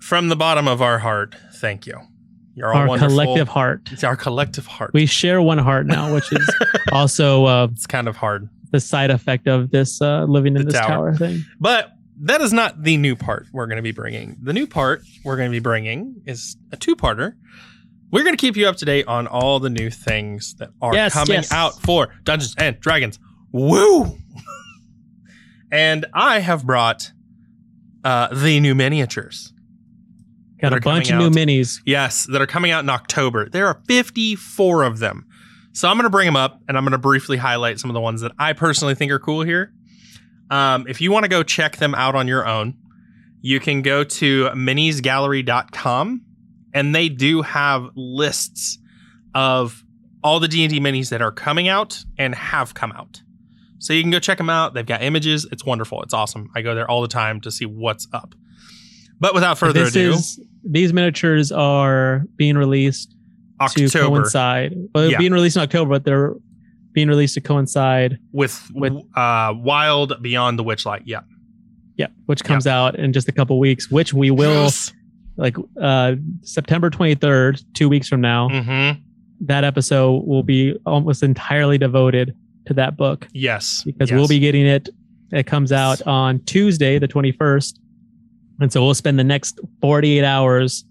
[0.00, 1.34] from the bottom of our heart.
[1.54, 1.98] Thank you.
[2.54, 3.16] You're all our wonderful.
[3.16, 4.90] collective heart It's our collective heart.
[4.92, 6.54] we share one heart now which is
[6.92, 8.48] also uh, it's kind of hard.
[8.72, 11.12] the side effect of this uh, living in The this tower.
[11.12, 11.14] tower.
[11.16, 11.44] thing.
[11.60, 14.36] But that is not the new part we're going to be bringing.
[14.42, 17.34] The new part we're going to be bringing is a two parter.
[18.10, 20.94] We're going to keep you up to date on all the new things that are
[20.94, 21.52] Yes, coming yes.
[21.52, 23.18] out for Dungeons and Dragons.
[23.52, 24.16] Woo!
[25.70, 27.12] and I have brought
[28.04, 29.52] uh, the new miniatures.
[30.60, 31.80] Got a bunch of coming new minis.
[31.86, 33.48] Yes, that are coming out in October.
[33.48, 35.26] There are 54 of them.
[35.72, 37.94] So I'm going to bring them up and I'm going to briefly highlight some of
[37.94, 39.72] the ones that I personally think are cool here.
[40.50, 42.74] Um, if you want to go check them out on your own,
[43.40, 46.22] you can go to minisgallery.com
[46.78, 48.78] and they do have lists
[49.34, 49.82] of
[50.22, 53.22] all the D&D minis that are coming out and have come out.
[53.78, 54.74] So you can go check them out.
[54.74, 55.46] They've got images.
[55.52, 56.02] It's wonderful.
[56.02, 56.50] It's awesome.
[56.56, 58.34] I go there all the time to see what's up.
[59.20, 64.74] But without further this ado, is these miniatures are being released to October coincide.
[64.94, 65.18] Well, Yeah.
[65.18, 66.34] being released in October, but they're
[66.92, 68.18] being released to coincide.
[68.32, 71.02] with, With- uh, Wild Beyond the Witchlight.
[71.06, 71.20] Yeah.
[71.96, 73.90] Yeah, which comes out in just a couple weeks.
[73.90, 74.92] Which we will Yes.
[75.38, 78.48] Like uh September twenty third, two weeks from now.
[78.48, 79.00] Mhm.
[79.40, 82.34] That episode will be almost entirely devoted
[82.66, 83.26] to that book.
[83.32, 83.82] Yes.
[83.86, 84.18] because yes.
[84.18, 84.90] we'll be getting it.
[85.32, 87.78] It comes out on Tuesday, the 21st.
[88.60, 90.84] And so we'll spend the next 48 hours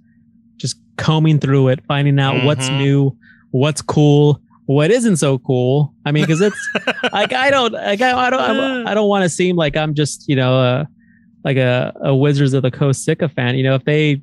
[0.56, 2.78] just combing through it, finding out what's Mhm.
[2.80, 3.18] new,
[3.52, 5.94] what's cool, what isn't so cool.
[6.06, 6.70] I mean, because it's
[7.14, 8.40] like I don't, like I, I don't,
[8.88, 10.86] I, I don't want to seem like I'm just, you know, uh,
[11.44, 13.58] like a, a Wizards of the Coast sycophant.
[13.58, 14.22] You know, if they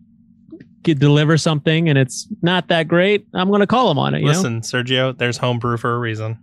[0.92, 4.20] deliver something and it's not that great, I'm going to call them on it.
[4.20, 6.36] You Listen, Sergio, there's homebrew for a reason.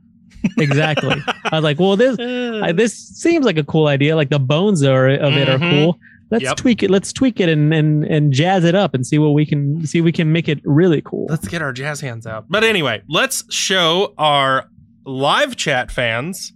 [0.57, 1.21] exactly.
[1.45, 2.17] I was like, well, this
[2.63, 4.15] I, this seems like a cool idea.
[4.15, 5.69] Like the bones are of it are Mhm.
[5.69, 5.99] cool.
[6.31, 6.55] Let's Yep.
[6.55, 6.89] tweak it.
[6.89, 9.99] Let's tweak it and, and and jazz it up and see what we can see.
[10.01, 11.27] We can make it really cool.
[11.29, 12.45] Let's get our jazz hands out.
[12.49, 14.67] But anyway, let's show our
[15.05, 16.53] live chat fans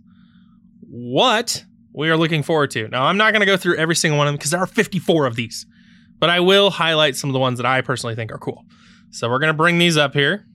[0.89, 2.87] what we are looking forward to.
[2.87, 4.67] Now, I'm not going to go through every single one of them because there are
[4.67, 5.65] 54 of these,
[6.19, 8.63] but I will highlight some of the ones that I personally think are cool.
[9.11, 10.45] So we're going to bring these up here,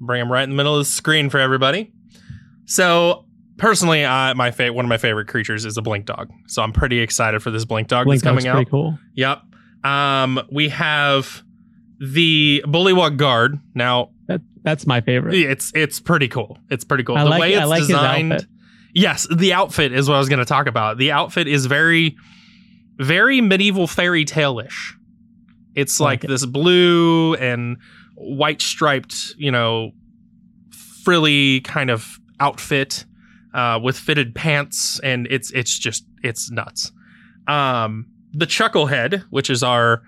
[0.00, 1.92] bring them right in the middle of the screen for everybody.
[2.64, 3.26] So
[3.58, 6.30] personally, I, my fa- one of my favorite creatures is a blink dog.
[6.46, 8.54] So I'm pretty excited for this blink dog Blink that's coming out.
[8.54, 8.98] pretty cool.
[9.14, 9.42] Yep.
[9.84, 11.42] Um, we have
[11.98, 13.58] the Bullywug Guard.
[13.74, 15.34] Now, That that's my favorite.
[15.34, 16.58] it's it's pretty cool.
[16.70, 17.16] It's pretty cool.
[17.16, 18.46] I the like- way it's like designed.
[18.94, 20.98] Yes, the outfit is what I was going to talk about.
[20.98, 22.14] The outfit is very,
[23.02, 24.96] very medieval fairy tale ish.
[25.74, 26.28] It's like like it.
[26.28, 27.78] this blue and
[28.14, 29.92] white striped, you know,
[31.04, 33.04] frilly kind of outfit
[33.54, 36.92] uh, with fitted pants, and it's it's just it's nuts.
[37.48, 40.02] Um, the chucklehead, which is our,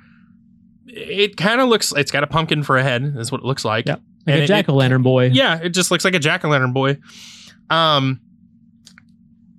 [0.87, 1.93] it kind of looks.
[1.97, 3.15] It's got a pumpkin for a head.
[3.17, 3.87] Is what it looks like.
[3.87, 4.01] Yep.
[4.27, 5.27] like And a jack o' lantern boy.
[5.27, 6.99] Yeah, it just looks like a jack o' lantern boy.
[7.71, 8.21] Um,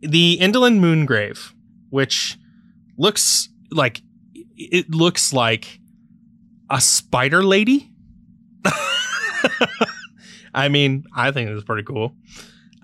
[0.01, 1.53] the Endelyn Moongrave,
[1.89, 2.37] which
[2.97, 4.01] looks like
[4.57, 5.79] it looks like
[6.69, 7.91] a spider lady.
[10.53, 12.15] I mean, I think it's pretty cool.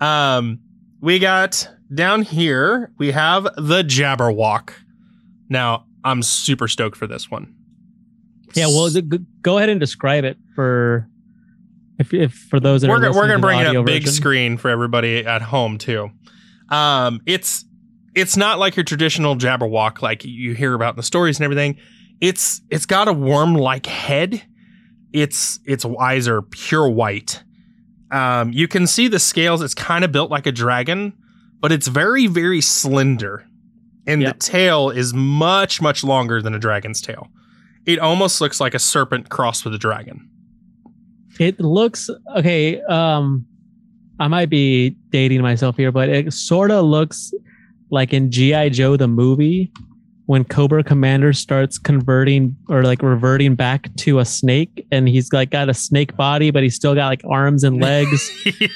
[0.00, 0.60] Um,
[1.00, 2.92] we got down here.
[2.98, 4.72] We have the Jabberwock.
[5.48, 7.54] Now, I'm super stoked for this one.
[8.54, 8.90] Yeah, well,
[9.40, 11.08] go ahead and describe it for
[11.98, 14.12] if, if for those that we're, are gonna- we're gonna bring it up big version.
[14.14, 16.10] screen for everybody at home too.
[16.68, 17.64] Um, it's
[18.14, 21.76] it's not like your traditional Jabberwock like you hear about in the stories and everything.
[22.20, 24.42] It's it's got a worm like head.
[25.12, 27.42] Its its eyes are pure white.
[28.10, 29.62] Um, you can see the scales.
[29.62, 31.12] It's kind of built like a dragon,
[31.60, 33.46] but it's very very slender,
[34.06, 34.32] and Yep.
[34.34, 37.28] the tail is much much longer than a dragon's tail.
[37.86, 40.28] It almost looks like a serpent crossed with a dragon.
[41.40, 42.80] It looks okay.
[42.82, 43.46] Um,
[44.20, 47.32] I might be dating myself here, but it sort of looks
[47.92, 49.70] like in GI Joe the movie
[50.26, 55.50] when Cobra Commander starts converting or like reverting back to a snake, and he's like
[55.50, 58.30] got a snake body, but he's still got like arms and legs.
[58.60, 58.68] yeah.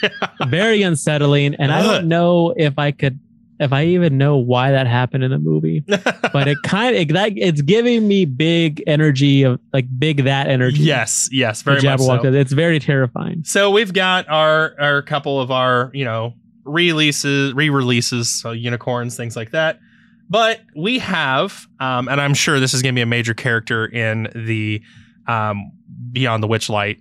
[0.48, 3.18] Very unsettling, and I don't know if I could,
[3.58, 5.82] if I even know why that happened in the movie.
[6.32, 10.48] But it kind of it, like it's giving me big energy of like big that
[10.48, 10.82] energy.
[10.82, 12.20] Yes, yes, very much so.
[12.24, 13.44] It's very terrifying.
[13.44, 16.34] So we've got our our couple of our you know
[16.66, 19.78] releases, re-releases, so unicorns, things like that.
[20.28, 23.86] But we have, um, and I'm sure this is going to be a major character
[23.86, 24.82] in the
[25.28, 25.70] um,
[26.12, 26.98] Beyond the Witchlight.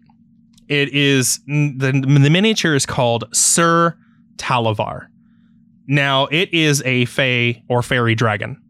[0.67, 3.95] It is the the miniature is called Sir
[4.38, 5.08] Talavar.
[5.88, 8.62] Now it is a fey or fairy dragon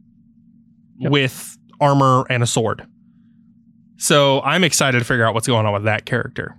[0.98, 1.12] Yep.
[1.12, 2.86] with armor and a sword.
[3.98, 6.56] So I'm excited to figure out what's going on with that character.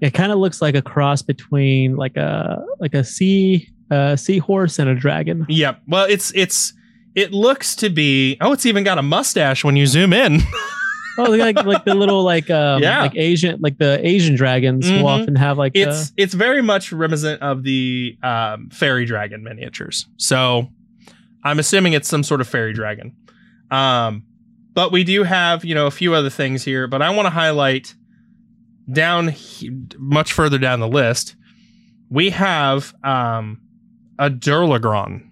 [0.00, 4.78] It kind of looks like a cross between like a like a sea uh, seahorse
[4.78, 5.46] and a dragon.
[5.48, 5.82] Yep.
[5.88, 6.72] Well, it's it's
[7.14, 8.36] it looks to be.
[8.40, 10.40] Oh, it's even got a mustache when you zoom in.
[11.18, 13.00] Oh, like like the little like um Yeah.
[13.00, 14.98] like Asian like the Asian dragons Mhm.
[15.00, 19.42] will often have like it's the, it's very much reminiscent of the um, fairy dragon
[19.42, 20.04] miniatures.
[20.18, 20.68] So
[21.42, 23.16] I'm assuming it's some sort of fairy dragon.
[23.70, 24.24] Um,
[24.74, 26.86] but we do have you know a few other things here.
[26.86, 27.94] But I want to highlight
[28.90, 29.34] down
[29.98, 31.36] much further down the list.
[32.10, 33.60] We have um,
[34.18, 35.28] a Durlagron.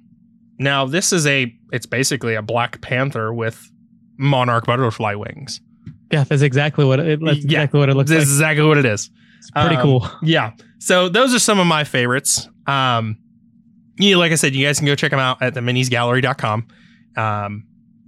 [0.59, 3.71] Now this is a it's basically a black panther with
[4.17, 5.61] monarch butterfly wings.
[6.13, 7.45] yeah that's exactly what it that's Yeah.
[7.63, 8.27] exactly what it looks This like.
[8.27, 9.11] is exactly what it is.
[9.39, 10.09] It's pretty um, cool.
[10.23, 10.53] Yeah.
[10.79, 12.49] So those are some of my favorites.
[12.67, 13.19] Um,
[13.99, 16.67] yeah, like I said, you guys can go check them out at the minisgallery.com.
[17.17, 17.67] Um,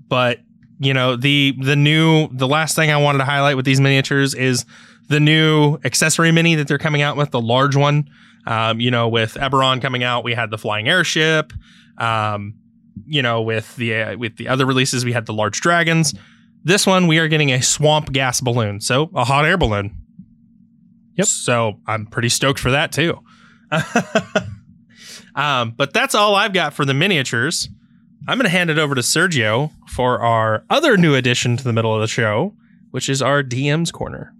[0.09, 0.41] but
[0.79, 4.35] you know, the the new the last thing I wanted to highlight with these miniatures
[4.35, 4.65] is
[5.09, 8.09] the new accessory mini that they're coming out with, the large one.
[8.47, 11.53] Um, you know, with Eberron coming out, we had the flying airship.
[11.99, 12.55] Um,
[13.07, 16.14] you know, with the uh, with the other releases, we had the large dragons.
[16.64, 19.97] This one, we are getting a swamp gas balloon, so a hot air balloon.
[21.16, 21.27] Yep.
[21.27, 23.19] So I'm pretty stoked for that too.
[25.35, 27.69] um, but that's all I've got for the miniatures.
[28.29, 31.73] I'm going to hand it over to Sergio for our other new addition to the
[31.73, 32.55] middle of the show,
[32.90, 34.33] which is our DM's corner.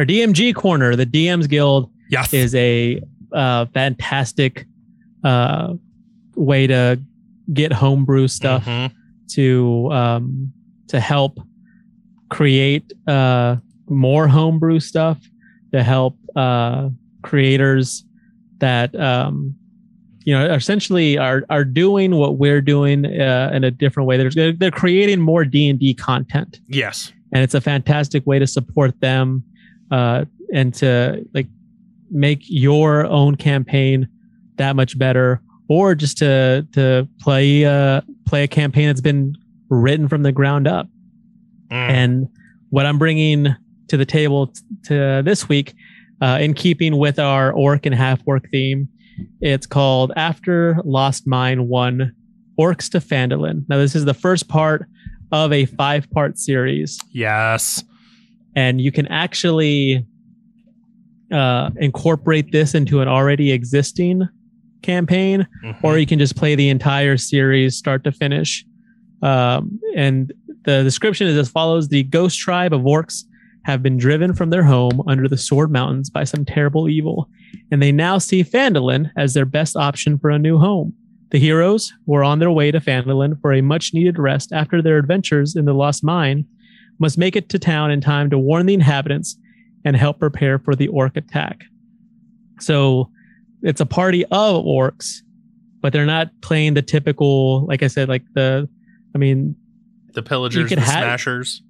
[0.00, 2.32] Our DMG corner, the DMs Guild Yes.
[2.32, 3.02] is a
[3.34, 4.66] uh, fantastic
[5.22, 5.74] uh,
[6.36, 6.98] way to
[7.52, 8.92] get homebrew stuff Mhm.
[9.34, 10.52] to um,
[10.88, 11.38] to help
[12.30, 13.56] create uh,
[13.90, 15.18] more homebrew stuff
[15.74, 16.88] to help uh,
[17.20, 18.02] creators
[18.60, 19.54] that um,
[20.24, 24.16] you know essentially are are doing what we're doing uh, in a different way.
[24.16, 27.12] They're they're creating more D and D content Yes.
[27.34, 29.44] and it's a fantastic way to support them
[29.90, 31.46] uh, and to like
[32.10, 34.08] make your own campaign
[34.56, 39.34] that much better or just to to play uh play a campaign that's been
[39.68, 40.88] written from the ground up
[41.70, 41.76] Mm.
[41.90, 42.28] and
[42.70, 43.54] what i'm bringing
[43.86, 45.72] to the table t- to this week
[46.20, 48.88] uh, in keeping with our orc and half orc theme
[49.40, 52.12] it's called after lost mine 1
[52.58, 54.84] orcs to Phandalin now this is the first part
[55.30, 57.84] of a five part series yes.
[58.56, 60.06] And you can actually
[61.32, 64.28] uh, incorporate this into an already existing
[64.82, 65.76] campaign, Mhm.
[65.84, 68.64] or you can just play the entire series start to finish.
[69.22, 70.32] Um, and
[70.64, 73.24] the description is as follows: The ghost tribe of orcs
[73.64, 77.28] have been driven from their home under the Sword Mountains by some terrible evil,
[77.70, 80.94] and they now see Phandalin as their best option for a new home.
[81.30, 84.96] The heroes were on their way to Phandalin for a much needed rest after their
[84.98, 86.46] adventures in the Lost Mine,
[87.00, 89.36] must make it to town in time to warn the inhabitants
[89.84, 91.64] and help prepare for the orc attack.
[92.60, 93.10] So
[93.62, 95.16] it's a party of orcs,
[95.80, 98.68] but they're not playing the typical, like I said, like the,
[99.14, 99.56] I mean,
[100.14, 101.62] The pillagers, the have- smashers.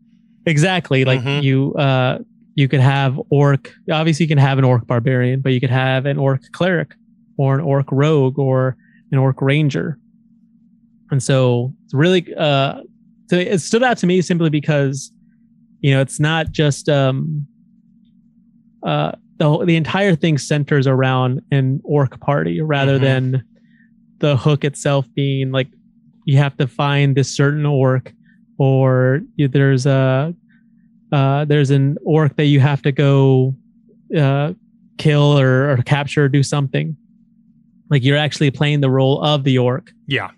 [0.47, 1.43] exactly like Mhm.
[1.43, 2.19] you, uh,
[2.57, 3.73] you could have orc.
[3.91, 6.95] Obviously, you can have an orc barbarian, but you could have an orc cleric
[7.39, 8.77] or an orc rogue or
[9.13, 9.99] an orc ranger.
[11.13, 12.81] And so it's really, uh,
[13.29, 15.13] so it stood out to me simply because,
[15.81, 17.47] you know, it's not just, um,
[18.83, 23.03] uh, the, the entire thing centers around an orc party rather Mhm.
[23.03, 23.45] than
[24.19, 25.69] the hook itself being like
[26.27, 28.13] you have to find this certain orc
[28.59, 30.35] or you, there's a
[31.13, 33.55] uh, there's an orc that you have to go
[34.17, 34.53] uh,
[34.99, 36.95] kill or, or capture or do something
[37.91, 40.31] like you're actually playing the role of the orc Yeah.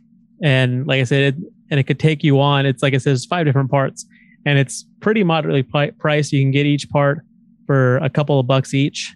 [0.42, 2.66] and like I said, it, and it could take you on.
[2.66, 4.06] It's like I said, it's five different parts,
[4.44, 6.32] and it's pretty moderately pri- priced.
[6.32, 7.20] You can get each part
[7.66, 9.14] for a couple of bucks each,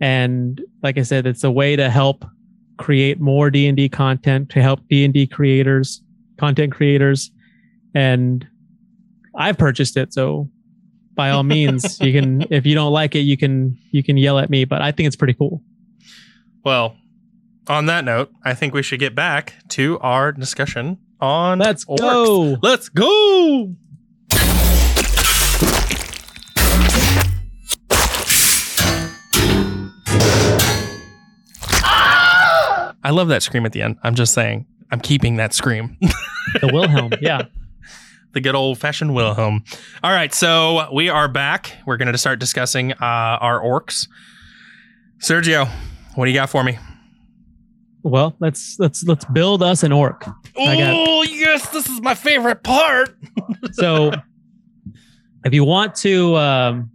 [0.00, 2.24] and like I said, it's a way to help
[2.78, 6.02] create more D and D content to help D and D creators,
[6.38, 7.30] content creators,
[7.94, 8.46] and
[9.34, 10.12] I've purchased it.
[10.12, 10.50] So
[11.14, 12.44] by all means, you can.
[12.50, 15.06] If you don't like it, you can you can yell at me, but I think
[15.06, 15.62] it's pretty cool.
[16.64, 16.96] Well,
[17.68, 21.98] on that note, I think we should get back to our discussion on Let's orcs.
[21.98, 22.56] go.
[22.62, 23.74] Let's go.
[33.06, 33.98] I love that scream at the end.
[34.02, 34.66] I'm just saying.
[34.90, 35.96] I'm keeping that scream.
[36.60, 37.42] The Wilhelm, yeah.
[38.32, 39.64] the good old fashioned Wilhelm.
[40.04, 41.76] All right, so we are back.
[41.86, 44.06] We're going to start discussing uh, our orcs.
[45.18, 45.68] Sergio,
[46.14, 46.78] what do you got for me?
[48.04, 50.24] Well, let's let's let's build us an orc.
[50.56, 53.14] Oh, yes, this is my favorite part.
[53.72, 54.12] So,
[55.44, 56.90] if you want to, um,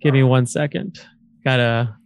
[0.00, 0.98] give me one second.
[1.44, 1.94] Got a.
[1.94, 1.99] I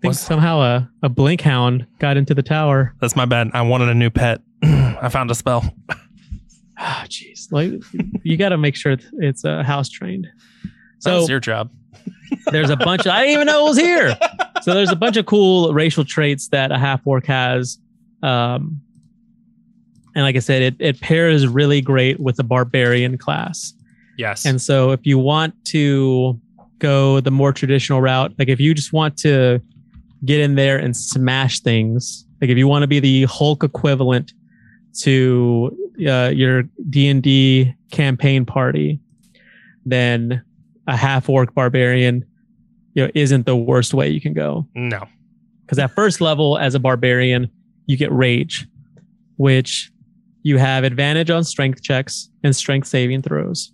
[0.00, 2.94] think What's- somehow a, a blink hound got into the tower.
[3.00, 3.50] That's my bad.
[3.54, 4.40] I wanted a new pet.
[4.62, 5.72] I found a spell.
[6.80, 7.50] Ah, jeez.
[7.50, 7.72] Like
[8.22, 10.28] you got to make sure it's- it's uh, house trained.
[11.00, 11.70] So So That's your job.
[12.52, 13.00] there's a bunch.
[13.00, 14.16] Of, I didn't even know it was here.
[14.62, 17.78] So there's a bunch of cool racial traits that a half orc has.
[18.24, 18.80] Um,
[20.14, 23.72] and like I said, it it pairs really great with the barbarian class.
[24.18, 24.44] Yes.
[24.44, 26.38] And so if you want to
[26.80, 29.60] go the more traditional route, like if you just want to
[30.24, 34.32] get in there and smash things, like if you want to be the Hulk equivalent
[35.00, 35.76] to
[36.08, 39.00] uh, your D&D campaign party,
[39.84, 40.42] then
[40.86, 42.24] a half orc barbarian
[42.94, 44.66] you know isn't the worst way you can go.
[44.74, 45.06] No.
[45.64, 47.50] because at first level as a barbarian
[47.86, 48.66] you get rage
[49.36, 49.92] which
[50.42, 53.72] you have advantage on strength checks and strength saving throws.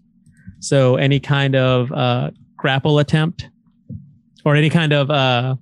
[0.61, 3.49] So any kind of uh, grapple attempt
[4.45, 5.57] or any kind of uh,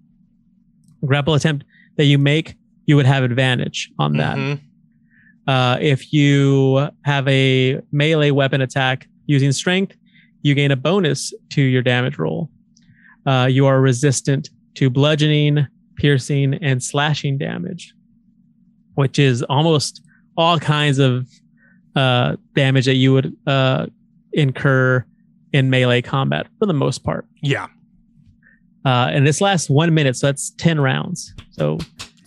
[1.04, 1.64] grapple attempt
[1.96, 2.54] that you make
[2.86, 4.60] you would have advantage on that Mhm.
[5.46, 9.96] uh, if you have a melee weapon attack using strength,
[10.42, 12.50] you gain a bonus to your damage roll.
[13.24, 17.94] Uh, you are resistant to bludgeoning, piercing, and slashing damage,
[18.94, 20.02] which is almost
[20.36, 21.28] all kinds of
[21.94, 23.86] uh, damage that you would uh,
[24.32, 25.04] incur
[25.52, 27.26] in melee combat for the most part.
[27.42, 27.66] Yeah.
[28.84, 31.34] Uh, and this lasts one minute, so that's 10 rounds.
[31.50, 31.78] So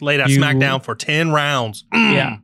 [0.02, 1.86] Lay that You- smack down for 10 rounds.
[1.94, 2.14] Mm.
[2.14, 2.38] Yeah.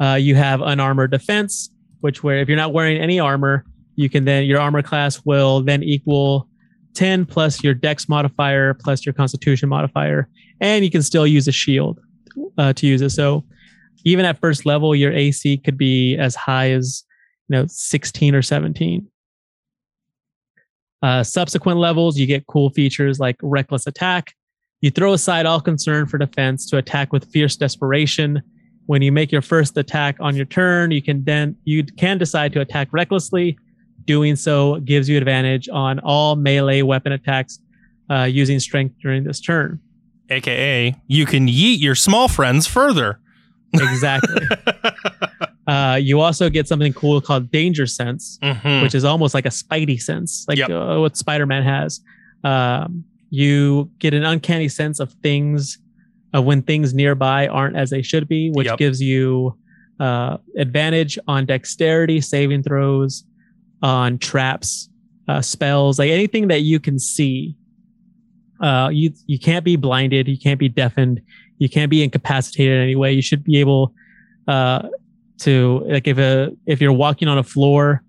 [0.00, 3.64] Uh, you have unarmored defense, which where if you're not wearing any armor,
[3.96, 6.48] you can then your armor class will then equal
[6.94, 10.28] 10 plus your dex modifier plus your constitution modifier,
[10.60, 11.98] and you can still use a shield
[12.58, 13.10] uh, to use it.
[13.10, 13.44] So
[14.04, 17.02] even at first level, your AC could be as high as
[17.48, 19.04] you know 16 or 17.
[21.02, 24.34] Uh, subsequent levels, you get cool features like reckless attack.
[24.80, 28.42] You throw aside all concern for defense to attack with fierce desperation.
[28.86, 32.52] When you make your first attack on your turn, you can then you can decide
[32.54, 33.58] to attack recklessly.
[34.06, 37.58] Doing so gives you advantage on all melee weapon attacks
[38.10, 39.80] uh, using strength during this turn.
[40.30, 43.18] AKA, you can yeet your small friends further.
[43.74, 44.46] Exactly.
[45.68, 48.82] uh, you also get something cool called Danger Sense, Mhm.
[48.82, 50.70] which is almost like a Spidey sense, like Yep.
[50.70, 52.00] uh, what Spider Man has.
[52.42, 55.78] Um, you get an uncanny sense of things
[56.32, 58.78] of when things nearby aren't as they should be, which Yep.
[58.78, 59.54] gives you
[60.00, 63.24] uh, advantage on dexterity saving throws,
[63.82, 64.88] on traps,
[65.26, 67.56] uh, spells, like anything that you can see.
[68.60, 71.20] Uh, you you can't be blinded, you can't be deafened,
[71.58, 73.12] you can't be incapacitated in any way.
[73.12, 73.92] You should be able
[74.46, 74.88] uh,
[75.38, 78.02] to like if a if you're walking on a floor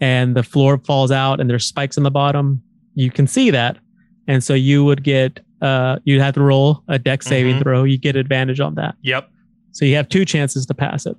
[0.00, 2.62] and the floor falls out and there's spikes on the bottom,
[2.94, 3.78] you can see that,
[4.26, 7.62] and so you would get uh, you'd have to roll a deck saving Mhm.
[7.62, 7.84] throw.
[7.84, 8.96] You get advantage on that.
[9.02, 9.30] Yep.
[9.70, 11.16] So you have two chances to pass it.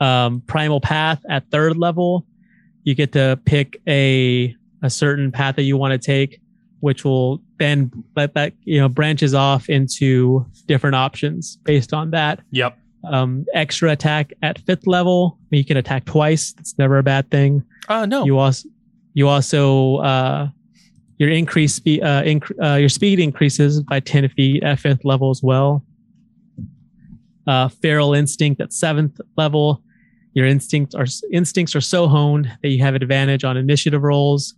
[0.00, 2.24] Um, primal path at third level,
[2.84, 6.40] you get to pick a a certain path that you want to take,
[6.80, 12.40] which will then let that you know branches off into different options based on that.
[12.52, 12.78] Yep.
[13.04, 16.54] Um, extra attack at fifth level, you can attack twice.
[16.58, 17.62] It's never a bad thing.
[17.88, 18.24] Uh no.
[18.24, 18.68] You also
[19.14, 20.48] you also uh,
[21.18, 25.30] your increase speed uh, inc- uh, your speed increases by 10 feet at fifth level
[25.30, 25.84] as well.
[27.46, 29.82] Uh, feral instinct at seventh level.
[30.34, 34.54] Your instincts are instincts are so honed that you have advantage on initiative rolls.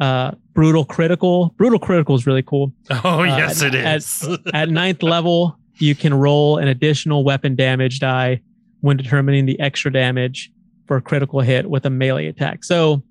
[0.00, 1.52] Uh, brutal critical.
[1.56, 2.72] Brutal critical is really cool.
[2.90, 7.54] oh uh, yes, it is at- At ninth level, you can roll an additional weapon
[7.54, 8.40] damage die
[8.80, 10.50] when determining the extra damage
[10.86, 12.64] for a critical hit with a melee attack.
[12.64, 13.02] So,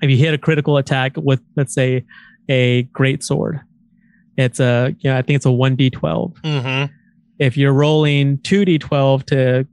[0.00, 2.04] if you hit a critical attack with, let's say,
[2.48, 3.60] a great sword,
[4.36, 6.40] it's a, you know, I think it's a 1d12.
[6.40, 6.92] mm-hmm.
[7.38, 9.66] If you're rolling 2d12 to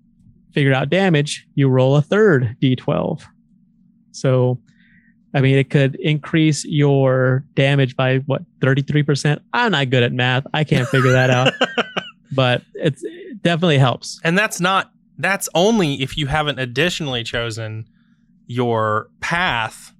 [0.53, 3.23] figure out damage, you roll a third d12.
[4.11, 4.59] So,
[5.35, 9.41] I mean, it could increase your damage by what 33%.
[9.51, 10.47] I'm not good at math.
[10.53, 11.51] I can't figure that out,
[12.31, 14.21] but it's, it definitely helps.
[14.23, 17.87] And that's not that's only if you haven't additionally chosen
[18.47, 19.93] your path.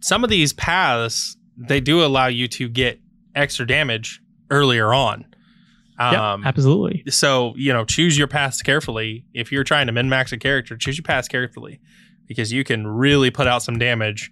[0.00, 3.00] Some of these paths they do allow you to get
[3.34, 5.24] extra damage earlier on.
[5.98, 7.04] Um, absolutely.
[7.08, 9.24] so you know, choose your paths carefully.
[9.34, 11.80] If you're trying to min max a character, choose your paths carefully
[12.26, 14.30] because you can really put out some damage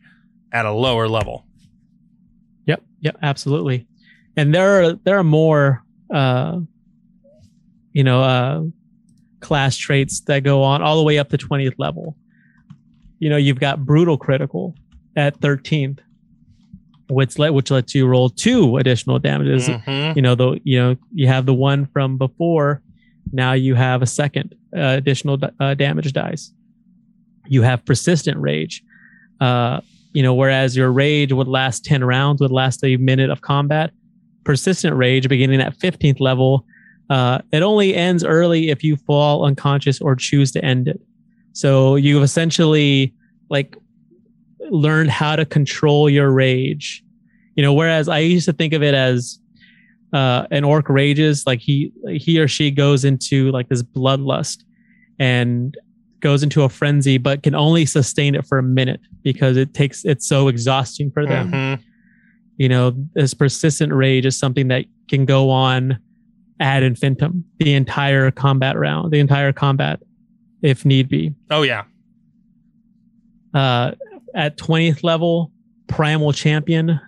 [0.52, 1.46] at a lower level.
[2.66, 2.82] Yep.
[3.00, 3.16] Yep.
[3.22, 3.86] Absolutely.
[4.36, 5.82] And there are there are more
[6.12, 6.58] uh
[7.92, 8.62] you know uh
[9.40, 12.16] class traits that go on all the way up to 20th level.
[13.18, 14.74] You know, you've got brutal critical
[15.16, 15.98] at 13th,
[17.08, 19.68] which let which lets you roll two additional damages.
[19.68, 20.16] Mhm.
[20.16, 22.82] You know, the you know, you have the one from before,
[23.32, 26.52] now you have a second uh, additional uh, damage dice.
[27.48, 28.82] You have persistent rage.
[29.40, 29.80] Uh
[30.12, 33.90] you know, whereas your rage would last 10 rounds, would last a minute of combat.
[34.44, 36.66] Persistent rage, beginning at 15th level,
[37.10, 41.00] uh, it only ends early if you fall unconscious or choose to end it.
[41.52, 43.14] So you've essentially
[43.50, 43.76] like
[44.70, 47.04] learned how to control your rage.
[47.54, 49.38] You know, whereas I used to think of it as
[50.12, 54.64] uh, an orc rages, like he he or she goes into like this bloodlust
[55.18, 55.76] and
[56.22, 60.04] goes into a frenzy, but can only sustain it for a minute because it takes
[60.04, 61.50] it's so exhausting for them.
[61.50, 61.78] Mhm.
[62.56, 65.98] You know, this persistent rage is something that can go on
[66.60, 70.00] ad infinitum, the entire combat round, the entire combat,
[70.62, 71.34] if need be.
[71.50, 71.82] Oh yeah.
[73.52, 73.92] Uh,
[74.34, 75.52] at 20th level,
[75.88, 76.98] primal champion,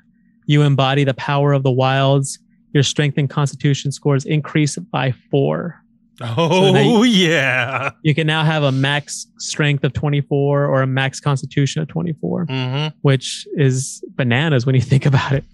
[0.47, 2.39] you embody the power of the wilds.
[2.75, 5.81] Your strength and constitution scores increase by four.
[6.21, 7.91] Oh now you- yeah.
[8.03, 12.45] You can now have a max strength of 24 or a max constitution of 24,
[12.47, 15.45] hmm which is bananas when you think about it.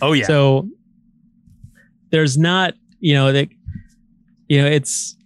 [0.00, 0.26] Oh yeah.
[0.26, 0.68] So
[2.10, 3.48] there's not, you know, that,
[4.48, 5.16] you know, it's,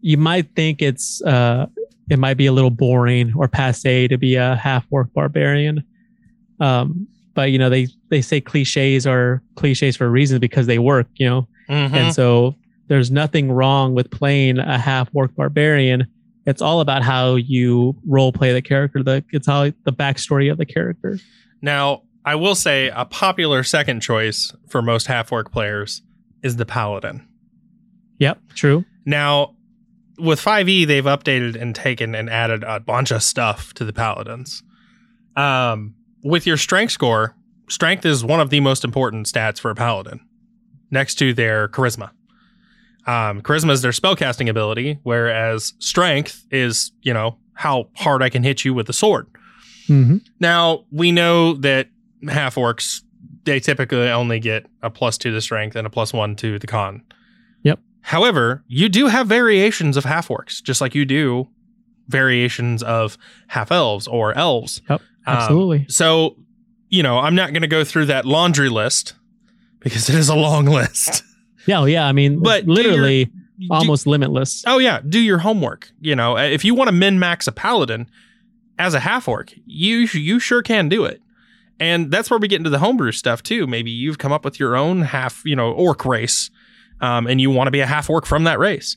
[0.00, 1.66] you might think it's, uh,
[2.08, 5.84] it might be a little boring or passe to be a half orc barbarian.
[6.60, 10.78] Um, but you know, they, they say cliches are cliches for a reason because they
[10.78, 11.48] work, you know?
[11.68, 11.92] Mhm.
[11.92, 12.54] And so
[12.90, 16.08] there's nothing wrong with playing a half orc barbarian.
[16.44, 19.00] It's all about how you role play the character.
[19.04, 21.20] The it's how the backstory of the character.
[21.62, 26.02] Now, I will say a popular second choice for most half orc players
[26.42, 27.24] is the paladin.
[28.18, 28.84] Yep, true.
[29.06, 29.54] Now,
[30.18, 34.64] with 5e, they've updated and taken and added a bunch of stuff to the paladins.
[35.36, 37.36] Um, with your strength score,
[37.68, 40.20] strength is one of the most important stats for a paladin,
[40.90, 42.10] next to their charisma.
[43.10, 48.42] Um, charisma is their spellcasting ability, whereas strength is, you know, how hard I can
[48.42, 49.26] hit you with the sword.
[49.88, 50.18] Mm-hmm.
[50.38, 51.88] Now we know that
[52.28, 53.02] half orcs
[53.44, 56.58] they typically only get a plus two to the strength and a plus one to
[56.58, 57.02] the con.
[57.62, 57.80] Yep.
[58.02, 61.48] However, you do have variations of half orcs, just like you do
[62.08, 63.16] variations of
[63.48, 64.82] half elves or elves.
[64.90, 65.86] Yep, Um, absolutely.
[65.88, 66.36] so,
[66.90, 69.14] you know, I'm not going to go through that laundry list
[69.80, 71.22] because it is a long list.
[71.66, 72.06] Yeah, yeah.
[72.06, 74.64] I mean, but do your- literally Do- almost limitless.
[74.66, 75.90] Oh yeah, do your homework.
[76.00, 78.06] You know, if you want to min max a paladin,
[78.78, 81.20] as a half orc, you you sure can do it.
[81.78, 83.66] And that's where we get into the homebrew stuff too.
[83.66, 86.50] Maybe you've come up with your own half, you know, orc race,
[87.00, 88.96] um, and you want to be a half orc from that race.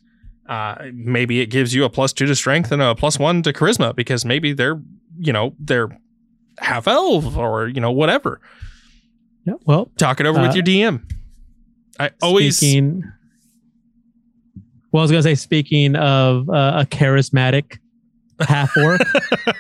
[0.49, 3.53] Uh, maybe it gives you a plus two to strength and a plus one to
[3.53, 4.82] charisma because maybe they're,
[5.18, 5.97] you know, they're
[6.59, 8.41] half elf or you know whatever.
[9.45, 9.53] Yeah.
[9.66, 11.09] Well, Talk it over with Uh, your DM.
[12.00, 13.04] I always speaking.
[14.91, 17.80] Well, I was gonna say, speaking of uh, a charismatic
[18.41, 19.02] half orc,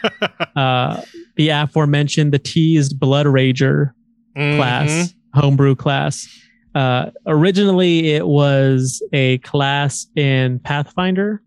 [0.55, 1.01] uh,
[1.35, 3.91] the aforementioned the teased Blood Rager
[4.37, 4.57] Mhm.
[4.57, 6.27] class, homebrew class.
[6.75, 11.41] Uh, originally, it was a class in Pathfinder,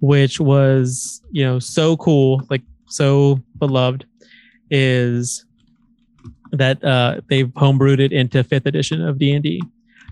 [0.00, 4.06] which was you know so cool, like so beloved,
[4.70, 5.44] is
[6.52, 9.62] that uh, they've homebrewed it into fifth edition of D and D.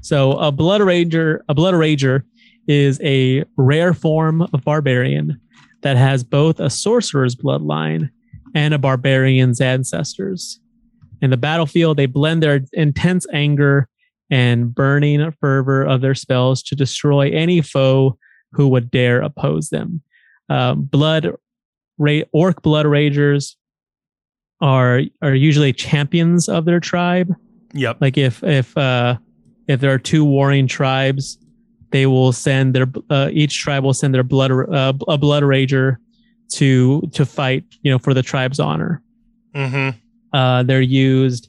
[0.02, 2.22] So a Blood Rager, a Blood Rager,
[2.68, 5.40] is a rare form of barbarian
[5.82, 8.10] that has both a sorcerer's bloodline
[8.54, 10.60] and a barbarian's ancestors.
[11.20, 13.88] In the battlefield, they blend their intense anger
[14.30, 18.18] and burning fervor of their spells to destroy any foe
[18.52, 20.02] who would dare oppose them.
[20.48, 21.30] Um, blood,
[21.98, 23.54] ra- orc blood ragers
[24.60, 27.34] are are usually champions of their tribe.
[27.74, 27.98] Yep.
[28.00, 29.18] Like if if uh,
[29.68, 31.38] if there are two warring tribes,
[31.90, 35.96] they will send their uh, each tribe will send their blood uh, a blood rager
[36.48, 39.02] to to fight you know for the tribe's honor.
[39.54, 39.98] Mm-hmm.
[40.36, 41.48] Uh, they're used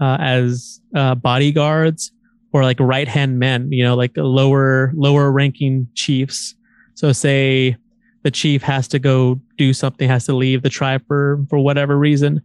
[0.00, 2.12] uh, as uh, bodyguards
[2.52, 6.54] or like right hand men, you know, like lower lower ranking chiefs.
[6.94, 7.76] So say
[8.22, 11.98] the chief has to go do something, has to leave the tribe for for whatever
[11.98, 12.42] reason.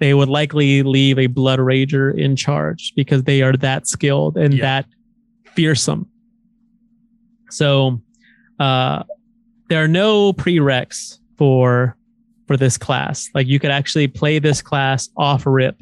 [0.00, 4.54] They would likely leave a blood rager in charge because they are that skilled and
[4.54, 4.62] Yeah.
[4.62, 4.86] that
[5.54, 6.08] fearsome.
[7.50, 8.00] So
[8.58, 9.02] uh,
[9.68, 11.96] there are no prereqs for
[12.46, 13.28] for this class.
[13.34, 15.80] Like you could actually play this class off rip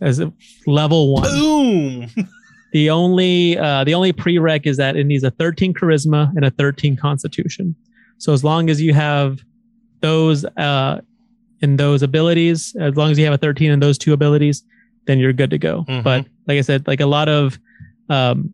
[0.00, 0.32] as a
[0.66, 1.30] level one.
[1.30, 2.06] Boom.
[2.72, 6.50] The only uh, the only prereq is that it needs a 13 charisma and a
[6.52, 7.74] 13 constitution.
[8.18, 9.40] So as long as you have
[10.02, 11.00] those uh,
[11.62, 14.62] in those abilities, as long as you have a 13 in those two abilities,
[15.06, 15.84] then you're good to go.
[15.88, 16.02] Mhm.
[16.02, 17.58] But like I said, like a lot of
[18.08, 18.52] um,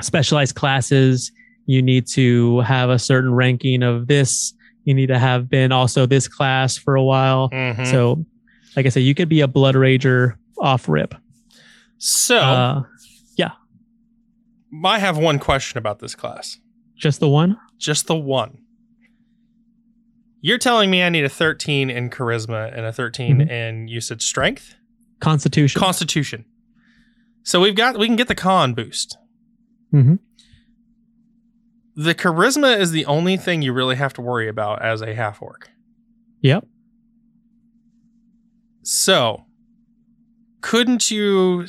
[0.00, 1.30] specialized classes,
[1.66, 4.52] you need to have a certain ranking of this.
[4.84, 7.50] You need to have been also this class for a while.
[7.50, 7.86] Mhm.
[7.86, 8.24] So,
[8.76, 11.14] like I said, you could be a blood rager off rip.
[11.98, 12.82] So Uh,
[14.84, 16.58] I have one question about this class.
[16.96, 17.56] just the one.
[17.78, 18.58] Just the one.
[20.46, 23.50] You're telling me I need a 13 in charisma and a 13 Mhm.
[23.50, 24.74] in you said strength?
[25.18, 25.80] Constitution.
[25.80, 26.44] Constitution.
[27.44, 29.16] So we've got we can get the con boost.
[29.90, 30.18] Mhm.
[31.96, 35.40] The charisma is the only thing you really have to worry about as a half
[35.40, 35.70] orc.
[36.42, 36.66] Yep.
[38.82, 39.46] So,
[40.60, 41.66] couldn't you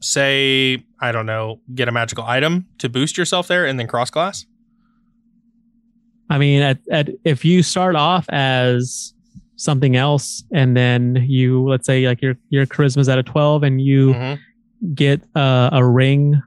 [0.00, 4.10] say, I don't know, get a magical item to boost yourself there and then cross
[4.10, 4.44] class?
[6.32, 9.12] I mean, at, at if you start off as
[9.56, 13.80] something else, and then you let's say like your your charisma's at a twelve, and
[13.80, 14.38] you Mhm.
[14.94, 16.40] get uh, a ring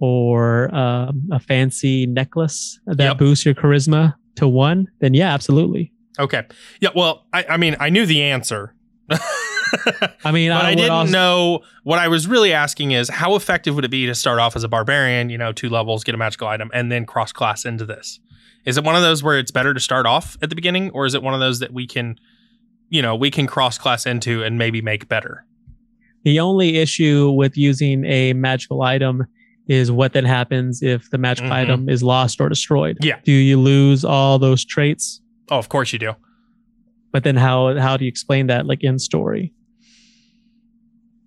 [0.00, 3.18] or um, a fancy necklace that Yep.
[3.18, 5.92] boosts your charisma to one, then yeah, absolutely.
[6.18, 6.42] Okay.
[6.80, 6.90] Yeah.
[6.94, 8.74] Well, I, I mean, I knew the answer.
[10.24, 13.34] I mean, but I, would didn't also- know what I was really asking is how
[13.36, 16.14] effective would it be to start off as a barbarian, you know, two levels, get
[16.14, 18.20] a magical item, and then cross class into this?
[18.64, 21.06] Is it one of those where it's better to start off at the beginning, or
[21.06, 22.18] is it one of those that we can,
[22.88, 25.44] you know, we can cross class into and maybe make better?
[26.24, 29.26] The only issue with using a magical item
[29.68, 31.54] is what then happens if the magical Mhm.
[31.54, 32.98] item is lost or destroyed.
[33.00, 33.18] Yeah.
[33.24, 35.20] Do you lose all those traits?
[35.50, 36.14] Oh, of course you do.
[37.16, 39.54] But then how how do you explain that like in story?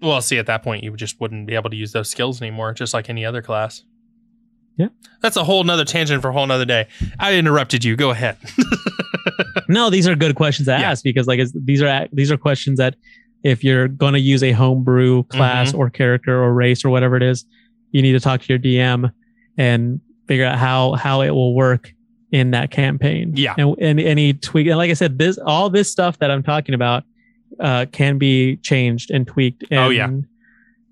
[0.04, 2.74] Well, see, at that point, you just wouldn't be able to use those skills anymore,
[2.76, 3.82] just like any other class.
[4.78, 4.90] Yeah.
[5.24, 6.88] That's a whole nother tangent for a whole nother day.
[7.20, 7.96] I interrupted you.
[7.96, 8.38] Go ahead.
[9.68, 10.92] No, these are good questions to Yeah.
[10.92, 12.96] ask because like these are these are questions that
[13.44, 15.80] if you're going to use a homebrew class Mm-hmm.
[15.80, 17.46] or character or race or whatever it is,
[17.92, 19.12] you need to talk to your DM
[19.58, 21.94] and figure out how how it will work
[22.32, 23.34] in that campaign.
[23.36, 23.56] Yeah.
[23.58, 24.68] and, and any tweak.
[24.68, 27.04] And like I said, this all this stuff that I'm talking about
[27.60, 29.64] uh, can be changed and tweaked.
[29.72, 30.10] And, Oh, yeah.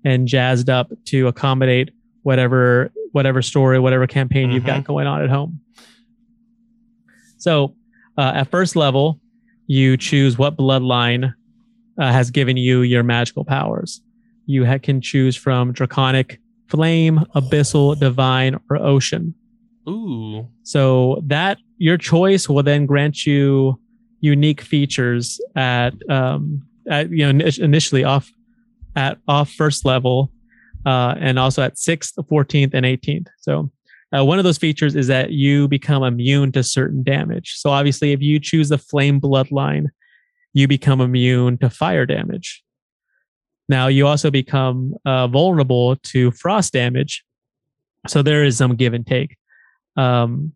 [0.04, 1.90] and jazzed up to accommodate
[2.22, 4.86] whatever whatever story, whatever campaign you've got Mhm.
[4.86, 5.60] going on at home.
[7.38, 7.74] So
[8.16, 9.20] uh, at first level,
[9.66, 11.32] you choose what bloodline
[11.98, 14.00] uh, has given you your magical powers.
[14.46, 19.34] You ha- can choose from draconic, flame, abyssal, divine, or ocean.
[19.88, 20.48] Ooh.
[20.64, 23.80] So that your choice will then grant you
[24.20, 28.30] unique features at um at you know initially off
[28.96, 30.32] at off first level
[30.84, 33.70] uh and also at 6th 14th and 18th so
[34.16, 37.56] uh, one of those features is that you become immune to certain damage.
[37.56, 39.86] So obviously if you choose the flame bloodline
[40.52, 42.64] you become immune to fire damage.
[43.68, 47.24] Now you also become uh, vulnerable to frost damage.
[48.08, 49.36] So there is some give and take
[49.98, 50.52] um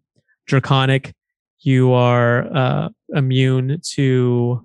[0.47, 1.15] draconic
[1.61, 4.61] you are uh, immune to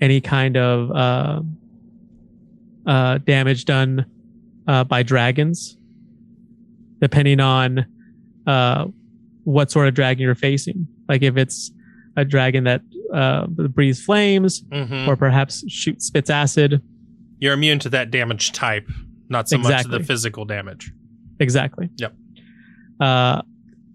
[0.00, 1.40] any kind of uh,
[2.86, 4.04] uh, damage done
[4.66, 5.76] uh, by dragons,
[7.00, 7.86] depending on
[8.48, 8.86] uh,
[9.44, 10.86] what sort of dragon you're facing.
[11.08, 11.70] Like if it's
[12.16, 12.80] a dragon that
[13.12, 15.06] uh, breathes flames, Mhm.
[15.06, 16.82] or perhaps shoots spits acid.
[17.38, 18.90] You're immune to that damage type,
[19.28, 19.98] not so much Exactly.
[19.98, 20.92] the physical damage.
[21.38, 21.90] Exactly.
[21.96, 22.12] Yep.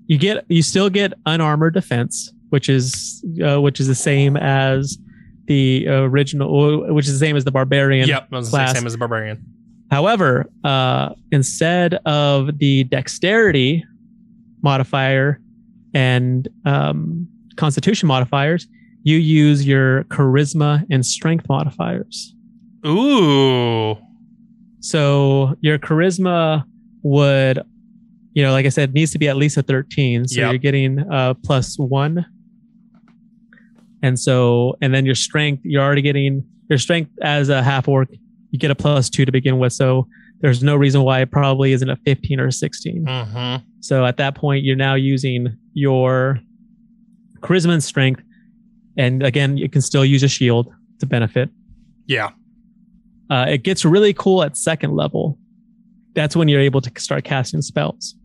[0.10, 4.97] You get you still get unarmored defense, which is uh, which is the same as
[5.45, 8.07] the original, which is the same as the barbarian.
[8.10, 8.78] yep, I was gonna say class.
[8.78, 9.45] same as a barbarian.
[9.91, 13.84] However, uh, instead of the dexterity
[14.62, 15.39] modifier
[15.93, 18.68] and um, constitution modifiers,
[19.03, 22.36] you use your charisma and strength modifiers.
[22.86, 23.97] Ooh,
[24.80, 26.64] So your charisma
[27.03, 27.62] would,
[28.34, 30.28] you know, like I said, it needs to be at least a 13.
[30.28, 30.52] So Yep.
[30.52, 32.26] you're getting uh, plus one.
[34.02, 38.10] And so, and then your strength, you're already getting your strength as a half orc,
[38.52, 39.74] you get a plus two to begin with.
[39.74, 40.08] So
[40.42, 43.06] there's no reason why it probably isn't a 15 or a 16.
[43.06, 46.40] hmm So at that point, you're now using your
[47.42, 48.22] charisma and strength.
[48.98, 51.50] And again, you can still use a shield to benefit.
[52.08, 52.30] yeah,
[53.30, 55.38] Uh, it gets really cool at second level.
[56.16, 58.16] That's when you're able to start casting spells.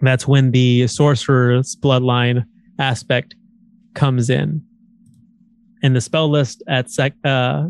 [0.00, 2.44] That's when the sorcerer's bloodline
[2.78, 3.34] aspect
[3.94, 4.62] comes in.
[5.82, 7.68] And the spell list at sec uh,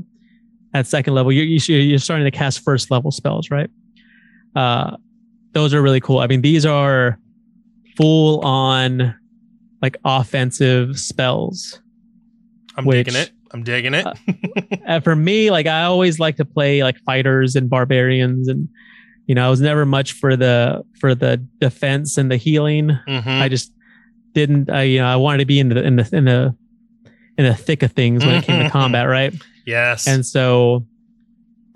[0.74, 3.70] at second level, you're you're starting to cast first level spells, right?
[4.54, 4.96] Uh,
[5.52, 6.18] those are really cool.
[6.18, 7.18] I mean, these are
[7.96, 9.14] full on
[9.82, 11.80] like offensive spells.
[12.76, 13.30] I'm Which- digging it.
[13.52, 14.06] I'm digging it.
[14.86, 18.68] Uh, for me, like I always like to play like fighters and barbarians, and
[19.30, 22.98] you know I was never much for the for the defense and the healing.
[23.08, 23.40] Mhm.
[23.40, 23.72] I just
[24.34, 24.68] didn't.
[24.68, 26.56] I you know I wanted to be in the in the in the
[27.38, 29.32] in the thick of things when it came to combat, right?
[29.66, 30.84] yes, And so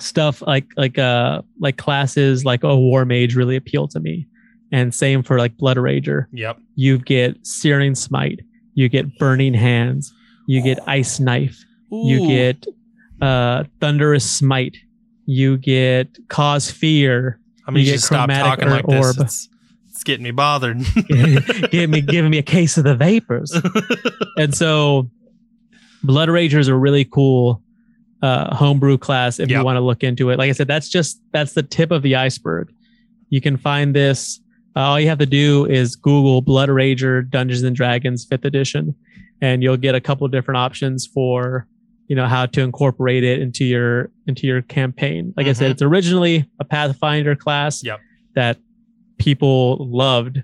[0.01, 4.27] stuff like like uh like classes like a war mage really appeal to me,
[4.73, 6.59] and same for like blood rager yep.
[6.75, 8.41] you get searing smite
[8.75, 10.13] you get burning hands
[10.49, 12.67] you get ice knife you get
[13.23, 14.77] uh thunderous smite
[15.27, 19.19] you get cause fear I mean, you you should stop talking like this.
[19.19, 19.49] It's,
[19.89, 20.79] it's getting me bothered.
[21.71, 23.53] give me giving me a case of the vapors
[24.37, 25.09] and so
[26.03, 27.63] blood rager is a really cool
[28.23, 29.59] uh homebrew class if Yep.
[29.59, 32.03] you want to look into it like i said that's just that's the tip of
[32.03, 32.73] the iceberg
[33.31, 34.41] you can find this
[34.77, 38.95] uh, all you have to do is google blood rager dungeons and dragons fifth edition
[39.41, 41.67] and you'll get a couple different options for
[42.09, 45.73] you know how to incorporate it into your into your campaign like i said Mhm.
[45.73, 48.01] it's originally a pathfinder class Yep.
[48.35, 48.59] that
[49.19, 50.43] people loved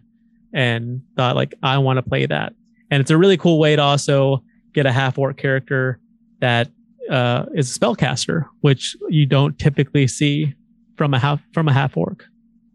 [0.53, 2.55] and thought like i want to play that
[2.91, 4.43] and it's a really cool way to also
[4.75, 6.01] get a half orc character
[6.41, 6.71] that
[7.11, 10.55] uh, is a spellcaster which you don't typically see
[10.97, 12.25] from a half from a half orc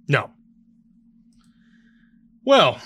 [0.07, 0.29] no.
[2.43, 2.79] Well,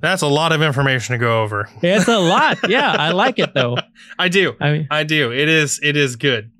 [0.00, 1.68] that's a lot of information to go over.
[1.82, 3.76] it's a lot yeah i like it though
[4.18, 4.54] I do.
[4.60, 5.32] i mean I do.
[5.32, 6.50] It is it is good.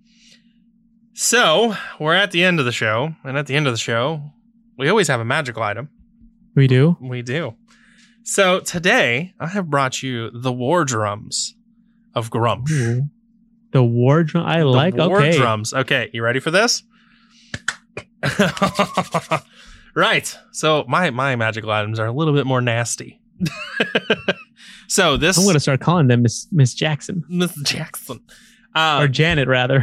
[1.14, 4.22] So, we're at the end of the show, and at the end of the show,
[4.78, 5.88] we always have a magical item.
[6.54, 7.54] we do We do.
[8.22, 11.56] So, today I have brought you the war drums
[12.14, 12.70] of Gruumsh.
[12.70, 13.08] Ooh.
[13.72, 15.74] the war drum i The like war okay drums.
[15.74, 16.84] Okay, you ready for this?
[19.94, 20.36] right.
[20.52, 23.20] So, my my magical items are a little bit more nasty.
[24.88, 28.20] so, this i'm gonna start calling them miss miss jackson Miss Jackson.
[28.74, 29.82] Um, or janet rather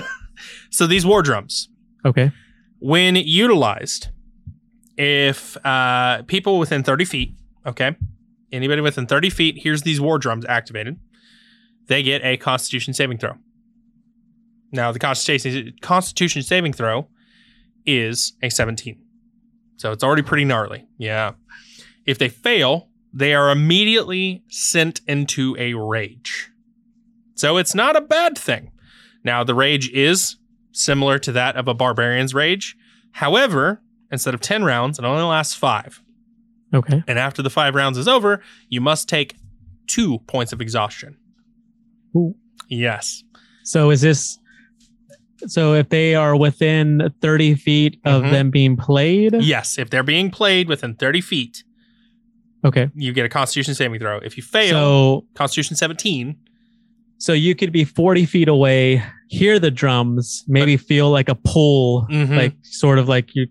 [0.70, 1.68] so these war drums,
[2.04, 2.32] okay
[2.78, 4.08] when utilized,
[4.96, 7.34] if uh, people within 30 feet,
[7.66, 7.96] okay,
[8.52, 10.98] anybody within 30 feet hears these war drums activated,
[11.86, 13.34] they get a Constitution saving throw.
[14.70, 17.08] Now, the Constitution Constitution saving throw
[17.86, 19.00] is a 17,
[19.76, 20.86] so it's already pretty gnarly.
[20.98, 21.32] Yeah.
[22.08, 26.50] If they fail, they are immediately sent into a rage.
[27.34, 28.70] So it's not a bad thing.
[29.24, 30.36] Now, the rage is
[30.72, 32.74] similar to that of a barbarian's rage.
[33.12, 36.00] However, instead of 10 rounds, it only lasts five.
[36.72, 38.40] okay And after the five rounds is over,
[38.70, 39.36] you must take
[39.86, 41.18] two points of exhaustion.
[42.70, 43.22] Yes.
[43.64, 44.38] So is this?
[45.46, 48.30] So if they are within 30 feet of Mhm.
[48.30, 49.78] them being played, Yes.
[49.78, 51.64] If they're being played within 30 feet,
[52.64, 52.90] okay.
[52.94, 54.18] you get a Constitution saving throw.
[54.18, 56.36] If you fail, So Constitution 17.
[57.18, 62.06] so you could be 40 feet away, hear the drums, maybe feel like a pull,
[62.10, 62.36] Mhm.
[62.36, 63.46] like sort of like you,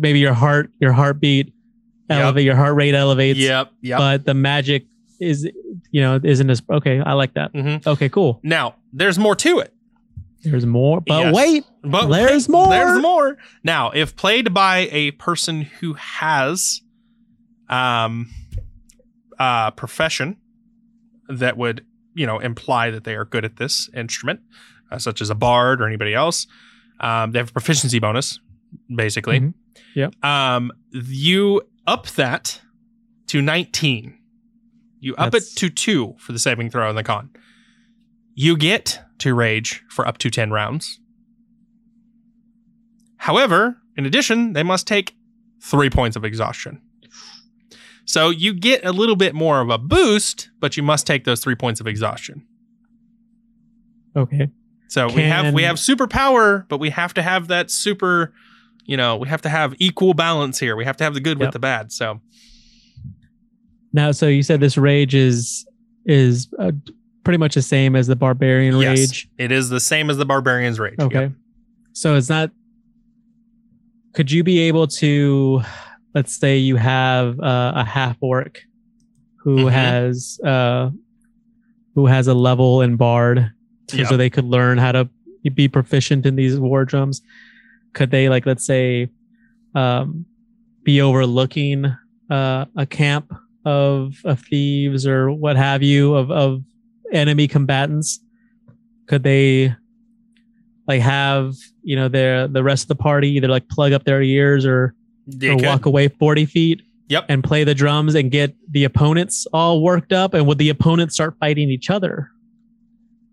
[0.00, 1.52] maybe your heart, your heartbeat
[2.08, 2.20] Yep.
[2.22, 3.38] elevate, your heart rate elevates.
[3.38, 3.70] Yep.
[3.82, 3.98] Yep.
[3.98, 4.86] But the magic
[5.20, 5.48] is,
[5.92, 6.98] you know, isn't as okay.
[7.00, 7.52] I like that.
[7.52, 7.86] Mhm.
[7.86, 8.40] Okay, cool.
[8.42, 9.72] Now, there's more to it.
[10.42, 11.34] There's more, but Yes.
[11.34, 12.68] wait, But There's more.
[12.70, 13.36] There's more.
[13.64, 16.80] Now, if played by a person who has
[17.68, 18.28] um
[19.40, 20.36] a profession
[21.28, 21.84] that would,
[22.14, 24.40] you know, imply that they are good at this instrument,
[24.92, 26.46] uh, such as a bard or anybody else,
[27.00, 28.38] um, they have a proficiency bonus,
[28.94, 29.40] basically.
[29.40, 29.54] Mhm.
[29.94, 30.24] Yep.
[30.24, 32.60] Um, you up that
[33.28, 34.18] to 19.
[35.00, 37.30] You up That's- it to two for the saving throw in the con.
[38.34, 41.00] You get to rage for up to 10 rounds.
[43.16, 45.14] However, in addition, they must take
[45.62, 46.80] three points of exhaustion.
[48.04, 51.40] So you get a little bit more of a boost, but you must take those
[51.40, 52.46] three points of exhaustion.
[54.16, 54.50] okay.
[54.88, 58.32] So we have we have super power, but we have to have that super,
[58.86, 60.74] you know, we have to have equal balance here.
[60.74, 61.92] We have to have the good with the bad.
[61.92, 62.20] So
[63.92, 65.64] Now, so you said this rage is
[66.04, 66.72] is uh,
[67.22, 69.28] pretty much the same as the barbarian yes, rage.
[69.38, 70.98] it is the same as the barbarian's rage.
[70.98, 71.20] Okay.
[71.22, 71.32] Yep.
[71.92, 72.50] So it's not.
[74.12, 75.62] Could you be able to,
[76.14, 78.60] let's say you have uh, a half orc
[79.42, 79.72] who Mhm.
[79.72, 80.90] has uh,
[81.94, 83.50] who has a level in bard,
[83.88, 84.06] so, Yep.
[84.08, 85.08] so they could learn how to
[85.54, 87.20] be proficient in these war drums.
[87.94, 89.08] Could they like let's say,
[89.74, 90.24] um,
[90.84, 91.86] be overlooking
[92.30, 93.32] uh, a camp
[93.64, 96.62] of of thieves or what have you of of
[97.12, 98.20] enemy combatants?
[99.06, 99.74] Could they
[100.86, 104.22] like have you know their the rest of the party either like plug up their
[104.22, 104.94] ears or,
[105.34, 105.62] Or could.
[105.62, 107.26] walk away 40 feet Yep.
[107.28, 111.14] and play the drums and get the opponents all worked up and would the opponents
[111.14, 112.30] start fighting each other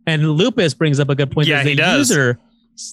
[0.08, 2.10] and lupus brings up a good point Yeah, does the he does.
[2.10, 2.39] user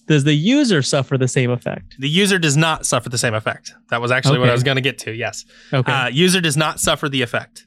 [0.06, 3.72] does the user suffer the same effect The user does not suffer the same effect.
[3.90, 5.12] That was actually what I was going to get to.
[5.14, 5.44] Yes.
[5.72, 7.66] okay Uh, user does not suffer the effect.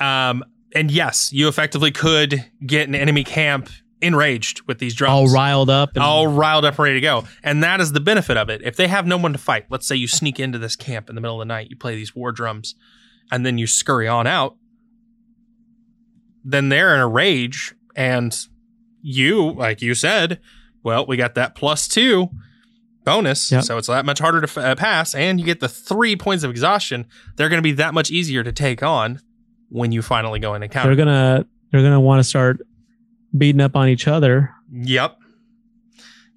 [0.00, 0.44] Um,
[0.74, 3.70] and yes, you effectively could get an enemy camp
[4.00, 5.30] enraged with these drums.
[5.30, 7.24] all riled up and, all riled up, ready to go.
[7.42, 8.62] And that is the benefit of it.
[8.62, 11.14] If they have no one to fight, let's say you sneak into this camp in
[11.14, 12.74] the middle of the night, you play these war drums,
[13.30, 14.56] and then you scurry on out,
[16.44, 17.74] then they're in a rage.
[17.94, 18.38] And
[19.00, 20.40] you, like you said,
[20.82, 22.28] well, we got that plus two
[23.04, 23.50] bonus.
[23.50, 23.64] Yep.
[23.64, 25.14] So it's that much harder to f- uh, pass.
[25.14, 27.06] And you get the three points of exhaustion.
[27.36, 29.20] They're going to be that much easier to take on
[29.70, 30.94] when you finally go in and counter.
[30.94, 32.60] they're gonna they're gonna want to start
[33.38, 35.18] beating up on each other Yep.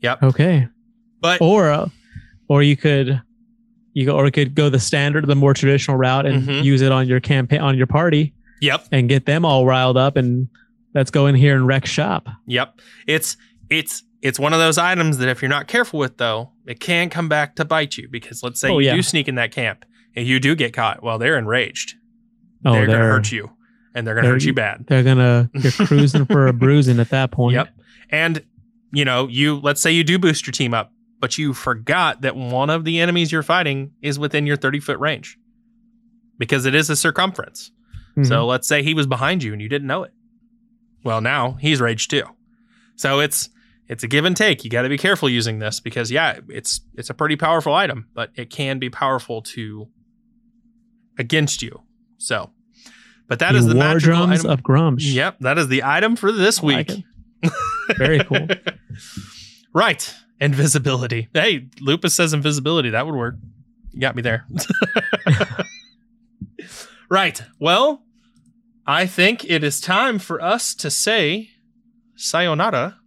[0.02, 0.24] Yep.
[0.24, 0.68] okay
[1.22, 1.90] But or uh,
[2.48, 3.22] or you could
[3.94, 6.64] you go or you could go the standard the more traditional route and Mhm.
[6.64, 8.86] use it on your campaign on your party yep.
[8.92, 10.48] and get them all riled up and
[10.94, 12.80] let's go in here and wreck shop Yep.
[13.08, 13.38] It's
[13.70, 17.10] it's it's one of those items that if you're not careful with though, it can
[17.10, 18.96] come back to bite you because let's say Oh, you yeah.
[18.96, 19.86] do sneak in that camp
[20.16, 21.02] and you do get caught.
[21.04, 21.96] Well, they're enraged.
[22.66, 23.52] oh they're, they're gonna hurt you.
[23.96, 24.86] And they're gonna they're- hurt you bad.
[24.88, 27.70] they're gonna you're cruising for a bruising at that point Yep.
[28.12, 28.44] And
[28.92, 32.36] you know, you let's say you do boost your team up, but you forgot that
[32.36, 35.38] one of the enemies you're fighting is within your 30 foot range.
[36.38, 37.72] Because it is a circumference.
[38.18, 38.26] Mhm.
[38.28, 40.14] So let's say he was behind you and you didn't know it.
[41.04, 42.24] Well, now he's raged too.
[42.96, 43.50] So it's
[43.88, 44.64] it's a give and take.
[44.64, 48.08] You got to be careful using this because yeah, it's it's a pretty powerful item,
[48.14, 49.88] but it can be powerful to
[51.18, 51.82] against you.
[52.18, 52.50] So,
[53.30, 54.52] but that The is the war drums item.
[54.52, 55.14] of Gruumsh.
[55.14, 57.52] Yep, that is the item for this like week.
[57.98, 58.48] Very cool.
[59.74, 61.30] right, invisibility.
[61.34, 62.90] Hey, Lupus says invisibility.
[62.90, 63.36] That would work.
[63.94, 64.46] You got me there.
[67.10, 67.42] right.
[67.60, 68.04] Well,
[68.86, 71.50] I think it is time for us to say
[72.16, 72.98] sayonara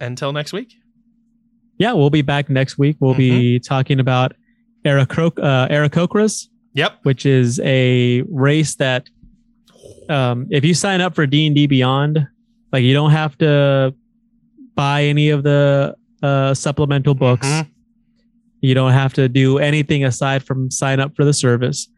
[0.00, 0.74] until next week.
[1.78, 2.96] Yeah, we'll be back next week.
[3.00, 3.62] We'll be Mm-hmm.
[3.74, 4.32] talking about
[4.84, 6.98] Aarakocra, uh, Aarakocras, Yep.
[7.02, 9.08] which is a race that,
[10.08, 12.26] um, if you sign up for D and D Beyond,
[12.72, 13.94] like you don't have to
[14.74, 17.46] buy any of the uh, supplemental books.
[17.46, 17.66] Mhm.
[18.60, 21.88] You don't have to do anything aside from sign up for the service.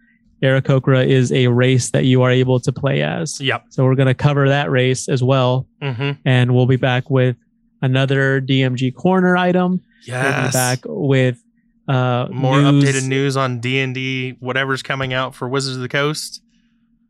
[0.43, 3.41] Aarakocra is a race that you are able to play as.
[3.41, 3.65] Yep.
[3.71, 7.37] So we're going to cover that race as well, hmm and we'll be back with
[7.83, 9.81] another DMG corner item.
[10.07, 10.53] We'll be Yes.
[10.53, 11.43] back with
[11.89, 12.85] uh, More news.
[12.85, 16.43] updated news on D and D, whatever's coming out for Wizards of the Coast.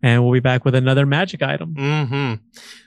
[0.03, 1.74] and we'll be back with another magic item.
[1.74, 2.35] Mm-hmm.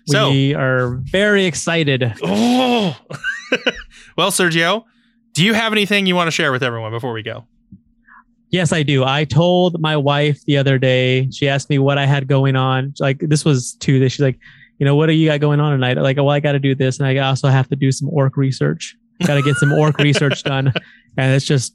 [0.07, 2.13] So, we are very excited.
[2.23, 2.97] oh,
[4.17, 4.85] well, Sergio,
[5.33, 7.45] do you have anything you want to share with everyone before we go?
[8.49, 9.03] Yes, I do.
[9.05, 11.29] I told my wife the other day.
[11.31, 12.93] She asked me what I had going on.
[12.99, 14.09] Like this was Tuesday.
[14.09, 14.39] She's like,
[14.77, 15.95] you know, what do you got going on tonight?
[15.97, 18.35] Like, well, I got to do this, and I also have to do some orc
[18.35, 18.95] research.
[19.25, 20.73] Got to get some orc research done,
[21.17, 21.73] and it's just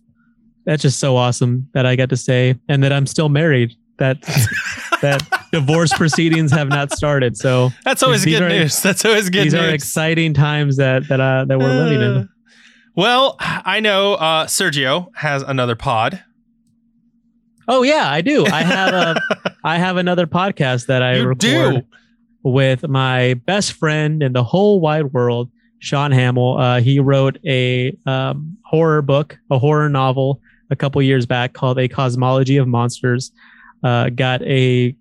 [0.67, 3.73] that's just so awesome that I got to say, and that I'm still married.
[3.99, 4.21] That
[5.01, 7.35] that divorce proceedings have not started.
[7.39, 8.83] So That's always good are- news.
[8.83, 9.53] That's always good news.
[9.53, 9.71] these news.
[9.71, 12.29] are exciting times that that uh, that we're living Uh, in.
[12.95, 16.23] Well, I know uh, Sergio has another pod.
[17.69, 18.47] Oh yeah, I do.
[18.47, 19.21] I have a
[19.65, 21.83] I have another podcast that I you record do.
[22.43, 25.51] with my best friend in the whole wide world,
[25.81, 26.59] Shaun Hamill.
[26.59, 30.41] Uh, he wrote a um, horror book, a horror novel,
[30.71, 33.33] a couple years back called A Cosmology of Monsters.
[33.85, 34.97] Uh, got a,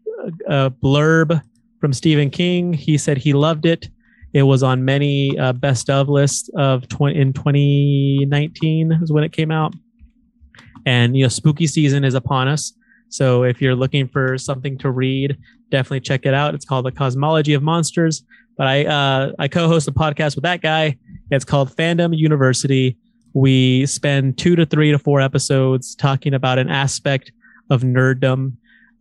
[0.48, 1.42] a blurb
[1.80, 2.74] from Stephen King.
[2.74, 3.90] He said he loved it.
[4.34, 9.32] It was on many uh, best of lists of 20, in 2019 is when it
[9.32, 9.74] came out.
[10.86, 12.74] And you know, spooky season is upon us.
[13.10, 15.38] So if you're looking for something to read,
[15.72, 16.54] definitely check it out.
[16.54, 18.24] It's called The Cosmology of Monsters.
[18.58, 20.98] But I uh, I co-host a podcast with that guy.
[21.32, 22.98] It's called Fandom University.
[23.40, 27.34] We spend two to three to four episodes talking about an aspect
[27.70, 28.54] of nerddom.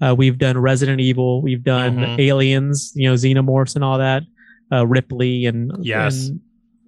[0.02, 1.40] Uh, we've done Resident Evil.
[1.40, 2.18] We've done Mhm.
[2.18, 2.92] Aliens.
[2.96, 4.24] You know, Xenomorphs and all that.
[4.72, 6.28] Uh, Ripley and Yes.
[6.30, 6.40] and,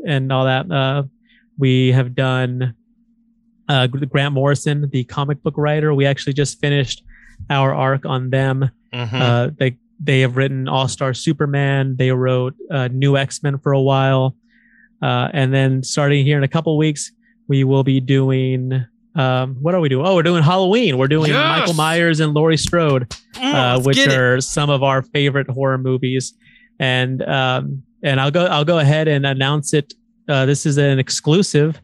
[0.05, 0.69] and all that.
[0.71, 1.05] Uh,
[1.57, 2.75] we have done
[3.69, 5.93] uh, Grant Morrison, the comic book writer.
[5.95, 7.03] We actually just finished
[7.51, 8.71] our arc on them.
[8.93, 9.13] Mhm.
[9.21, 11.97] Uh, they they have written All Star Superman.
[11.97, 14.37] They wrote uh, New X Men for a while,
[15.01, 17.13] uh, and then starting here in a couple weeks,
[17.49, 18.85] we will be doing.
[19.15, 20.07] Um, what are we doing?
[20.07, 20.99] Oh, we're doing Halloween.
[20.99, 21.61] We're doing Yes!
[21.61, 24.13] Michael Myers and Laurie Strode, Mm, uh, which it.
[24.13, 26.35] are some of our favorite horror movies.
[26.79, 29.95] And um, and I'll go I'll go ahead and announce it.
[30.29, 31.81] Uh, this is an exclusive.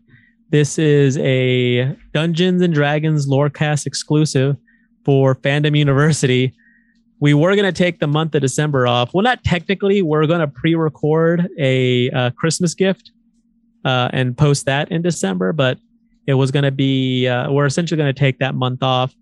[0.51, 4.57] This is a Dungeons and Dragons Lorecast exclusive
[5.05, 6.53] for Fandom University.
[7.21, 9.15] We were going to take the month of December off.
[9.15, 10.03] Well, not technically.
[10.03, 13.13] We're going to pre-record a uh, Christmas gift
[13.85, 15.79] uh, and post that in December, but
[16.27, 17.27] it was going to be.
[17.29, 19.15] Uh, we're essentially going to take that month off.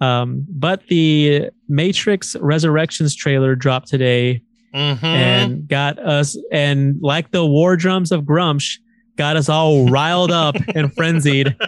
[0.00, 4.42] Um, but the Matrix Resurrections trailer dropped today
[4.74, 5.02] Mhm.
[5.04, 8.78] and got us, and like the war drums of Gruumsh,
[9.16, 11.54] got us all riled up and frenzied.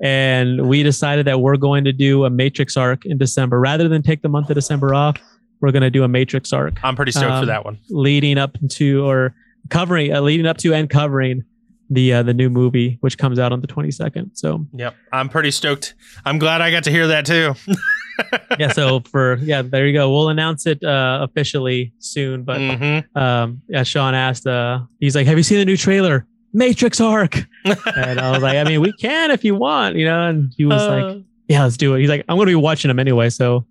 [0.00, 4.00] And we decided that we're going to do a Matrix arc in December rather than
[4.00, 5.16] take the month of December off.
[5.60, 7.78] We're going to do a Matrix arc I'm pretty stoked for um, that one.
[7.90, 9.34] leading up to or
[9.70, 11.42] covering, uh, leading up to and covering
[11.90, 14.30] the uh, the new movie, which comes out on the 22nd.
[14.36, 15.94] So Yep, I'm pretty stoked.
[16.24, 17.54] I'm glad I got to hear that too.
[18.58, 20.10] yeah, so for yeah, there you go.
[20.10, 22.42] We'll announce it uh, officially soon.
[22.42, 23.16] But Mhm.
[23.16, 27.36] um, yeah, Shaun asked, uh, he's like, "Have you seen the new trailer, Matrix Arc?"
[27.64, 30.64] and I was like, "I mean, we can if you want, you know." And he
[30.64, 32.98] was Uh, like, "Yeah, let's do it." He's like, "I'm going to be watching them
[32.98, 33.66] anyway, so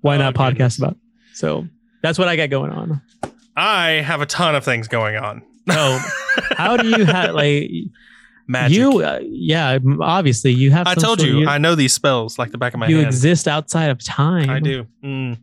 [0.00, 0.98] why Oh, not podcast about?" It?
[1.34, 1.68] So
[2.02, 3.00] that's what I got going on.
[3.56, 5.42] I have a ton of things going on.
[5.70, 6.04] Oh,
[6.56, 7.70] how do you have like
[8.46, 8.78] Magic.
[8.78, 9.02] you?
[9.02, 10.86] Uh, yeah, obviously you have.
[10.86, 12.90] I told of- you, I know these spells like the back of my head.
[12.92, 13.08] you hand.
[13.08, 14.48] exist outside of time.
[14.50, 14.86] I do.
[15.04, 15.38] Mm.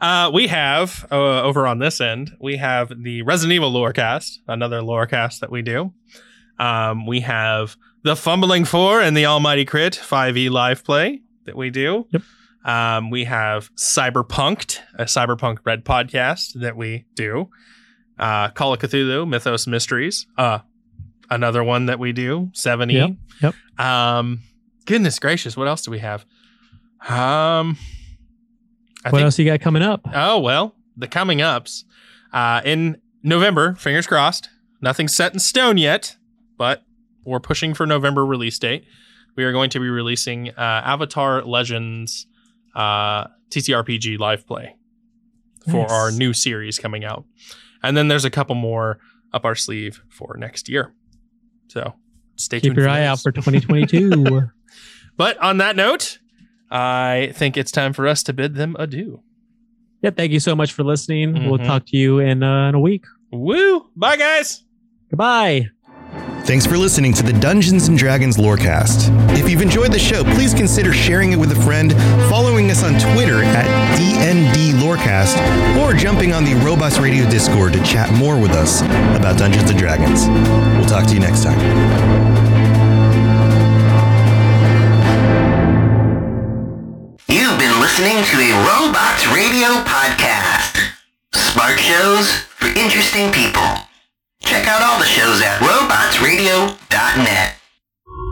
[0.00, 4.80] Uh, we have uh, over on this end, we have the Resident Evil Lorecast, another
[4.80, 5.92] Lorecast that we do.
[6.58, 11.70] Um, we have the Fumbling Four and the Almighty Crit 5e live play that we
[11.70, 12.06] do.
[12.10, 12.22] Yep.
[12.64, 17.50] Um, we have Cyberpunked, a Cyberpunk Red podcast that we do.
[18.20, 20.58] Uh, Call of Cthulhu, Mythos Mysteries, uh,
[21.30, 22.50] another one that we do.
[22.52, 22.92] 7e.
[23.42, 23.80] Yep, yep.
[23.84, 24.40] Um,
[24.84, 26.24] goodness gracious, what else do we have?
[27.08, 27.78] Um,
[29.04, 30.02] I what think else you got coming up?
[30.14, 31.84] Oh well, the coming ups
[32.32, 33.74] uh, in November.
[33.74, 34.50] Fingers crossed.
[34.82, 36.16] Nothing's set in stone yet,
[36.58, 36.82] but
[37.24, 38.84] we're pushing for November release date.
[39.36, 40.52] We are going to be releasing uh,
[40.84, 42.26] Avatar Legends
[42.74, 44.74] uh, TTRPG live play
[45.64, 45.90] for Nice.
[45.90, 47.24] our new series coming out,
[47.82, 48.98] and then there's a couple more
[49.32, 50.92] up our sleeve for next year.
[51.68, 51.94] So
[52.36, 52.76] stay Keep tuned.
[52.78, 53.08] your eye those.
[53.08, 54.42] out for 2022.
[55.16, 56.18] But on that note,
[56.70, 59.20] I think it's time for us to bid them adieu.
[60.02, 61.34] yeah, thank you so much for listening.
[61.50, 61.66] We'll Mhm.
[61.66, 63.04] talk to you in, uh, in a week.
[63.30, 63.90] Woo!
[63.94, 64.64] Bye, guys.
[65.10, 65.68] Goodbye.
[66.44, 69.10] Thanks for listening to the Dungeons and Dragons Lorecast.
[69.38, 71.92] If you've enjoyed the show, please consider sharing it with a friend,
[72.30, 73.66] following us on Twitter at
[73.96, 75.36] DND Lorecast,
[75.80, 78.82] or jumping on the Robots Radio Discord to chat more with us
[79.16, 80.26] about Dungeons and Dragons.
[80.76, 81.58] We'll talk to you next time.
[87.28, 90.78] You've been listening to a Robots Radio podcast.
[91.32, 93.62] Smart shows for interesting people.
[94.42, 97.59] Check out all the shows at robotsradio.net.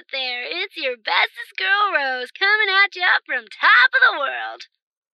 [0.00, 4.64] Out there, it's your bestest girl Rose coming at you from top of the world.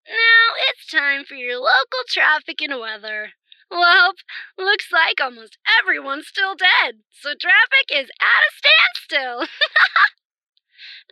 [0.07, 3.35] Now it's time for your local traffic and weather.
[3.69, 4.13] Well,
[4.57, 9.39] looks like almost everyone's still dead, so traffic is at a standstill.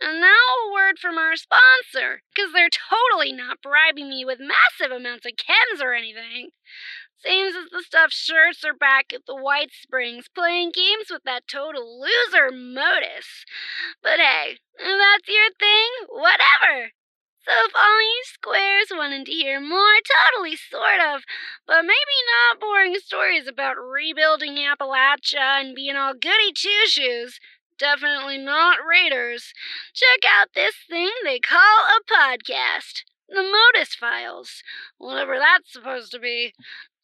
[0.00, 4.88] and now a word from our sponsor, because they're totally not bribing me with massive
[4.88, 6.56] amounts of chems or anything.
[7.18, 11.48] Seems as the stuffed shirts are back at the White Springs playing games with that
[11.48, 13.44] total loser Modus.
[14.02, 16.92] But hey, if that's your thing, whatever.
[17.46, 21.22] So if all you squares wanted to hear more totally sort of,
[21.66, 22.18] but maybe
[22.50, 27.38] not boring stories about rebuilding Appalachia and being all goody two shoes,
[27.78, 29.52] definitely not Raiders,
[29.94, 33.04] check out this thing they call a podcast.
[33.28, 34.62] The Modus Files,
[34.98, 36.52] whatever that's supposed to be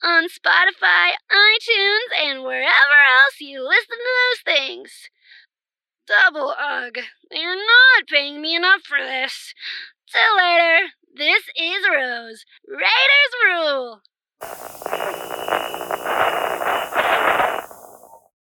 [0.02, 5.08] on Spotify, iTunes, and wherever else you listen to those things.
[6.06, 6.98] Double ugh.
[7.30, 9.54] They're not paying me enough for this.
[10.10, 10.88] Till later.
[11.14, 12.44] This is Rose.
[12.66, 14.00] Raiders rule.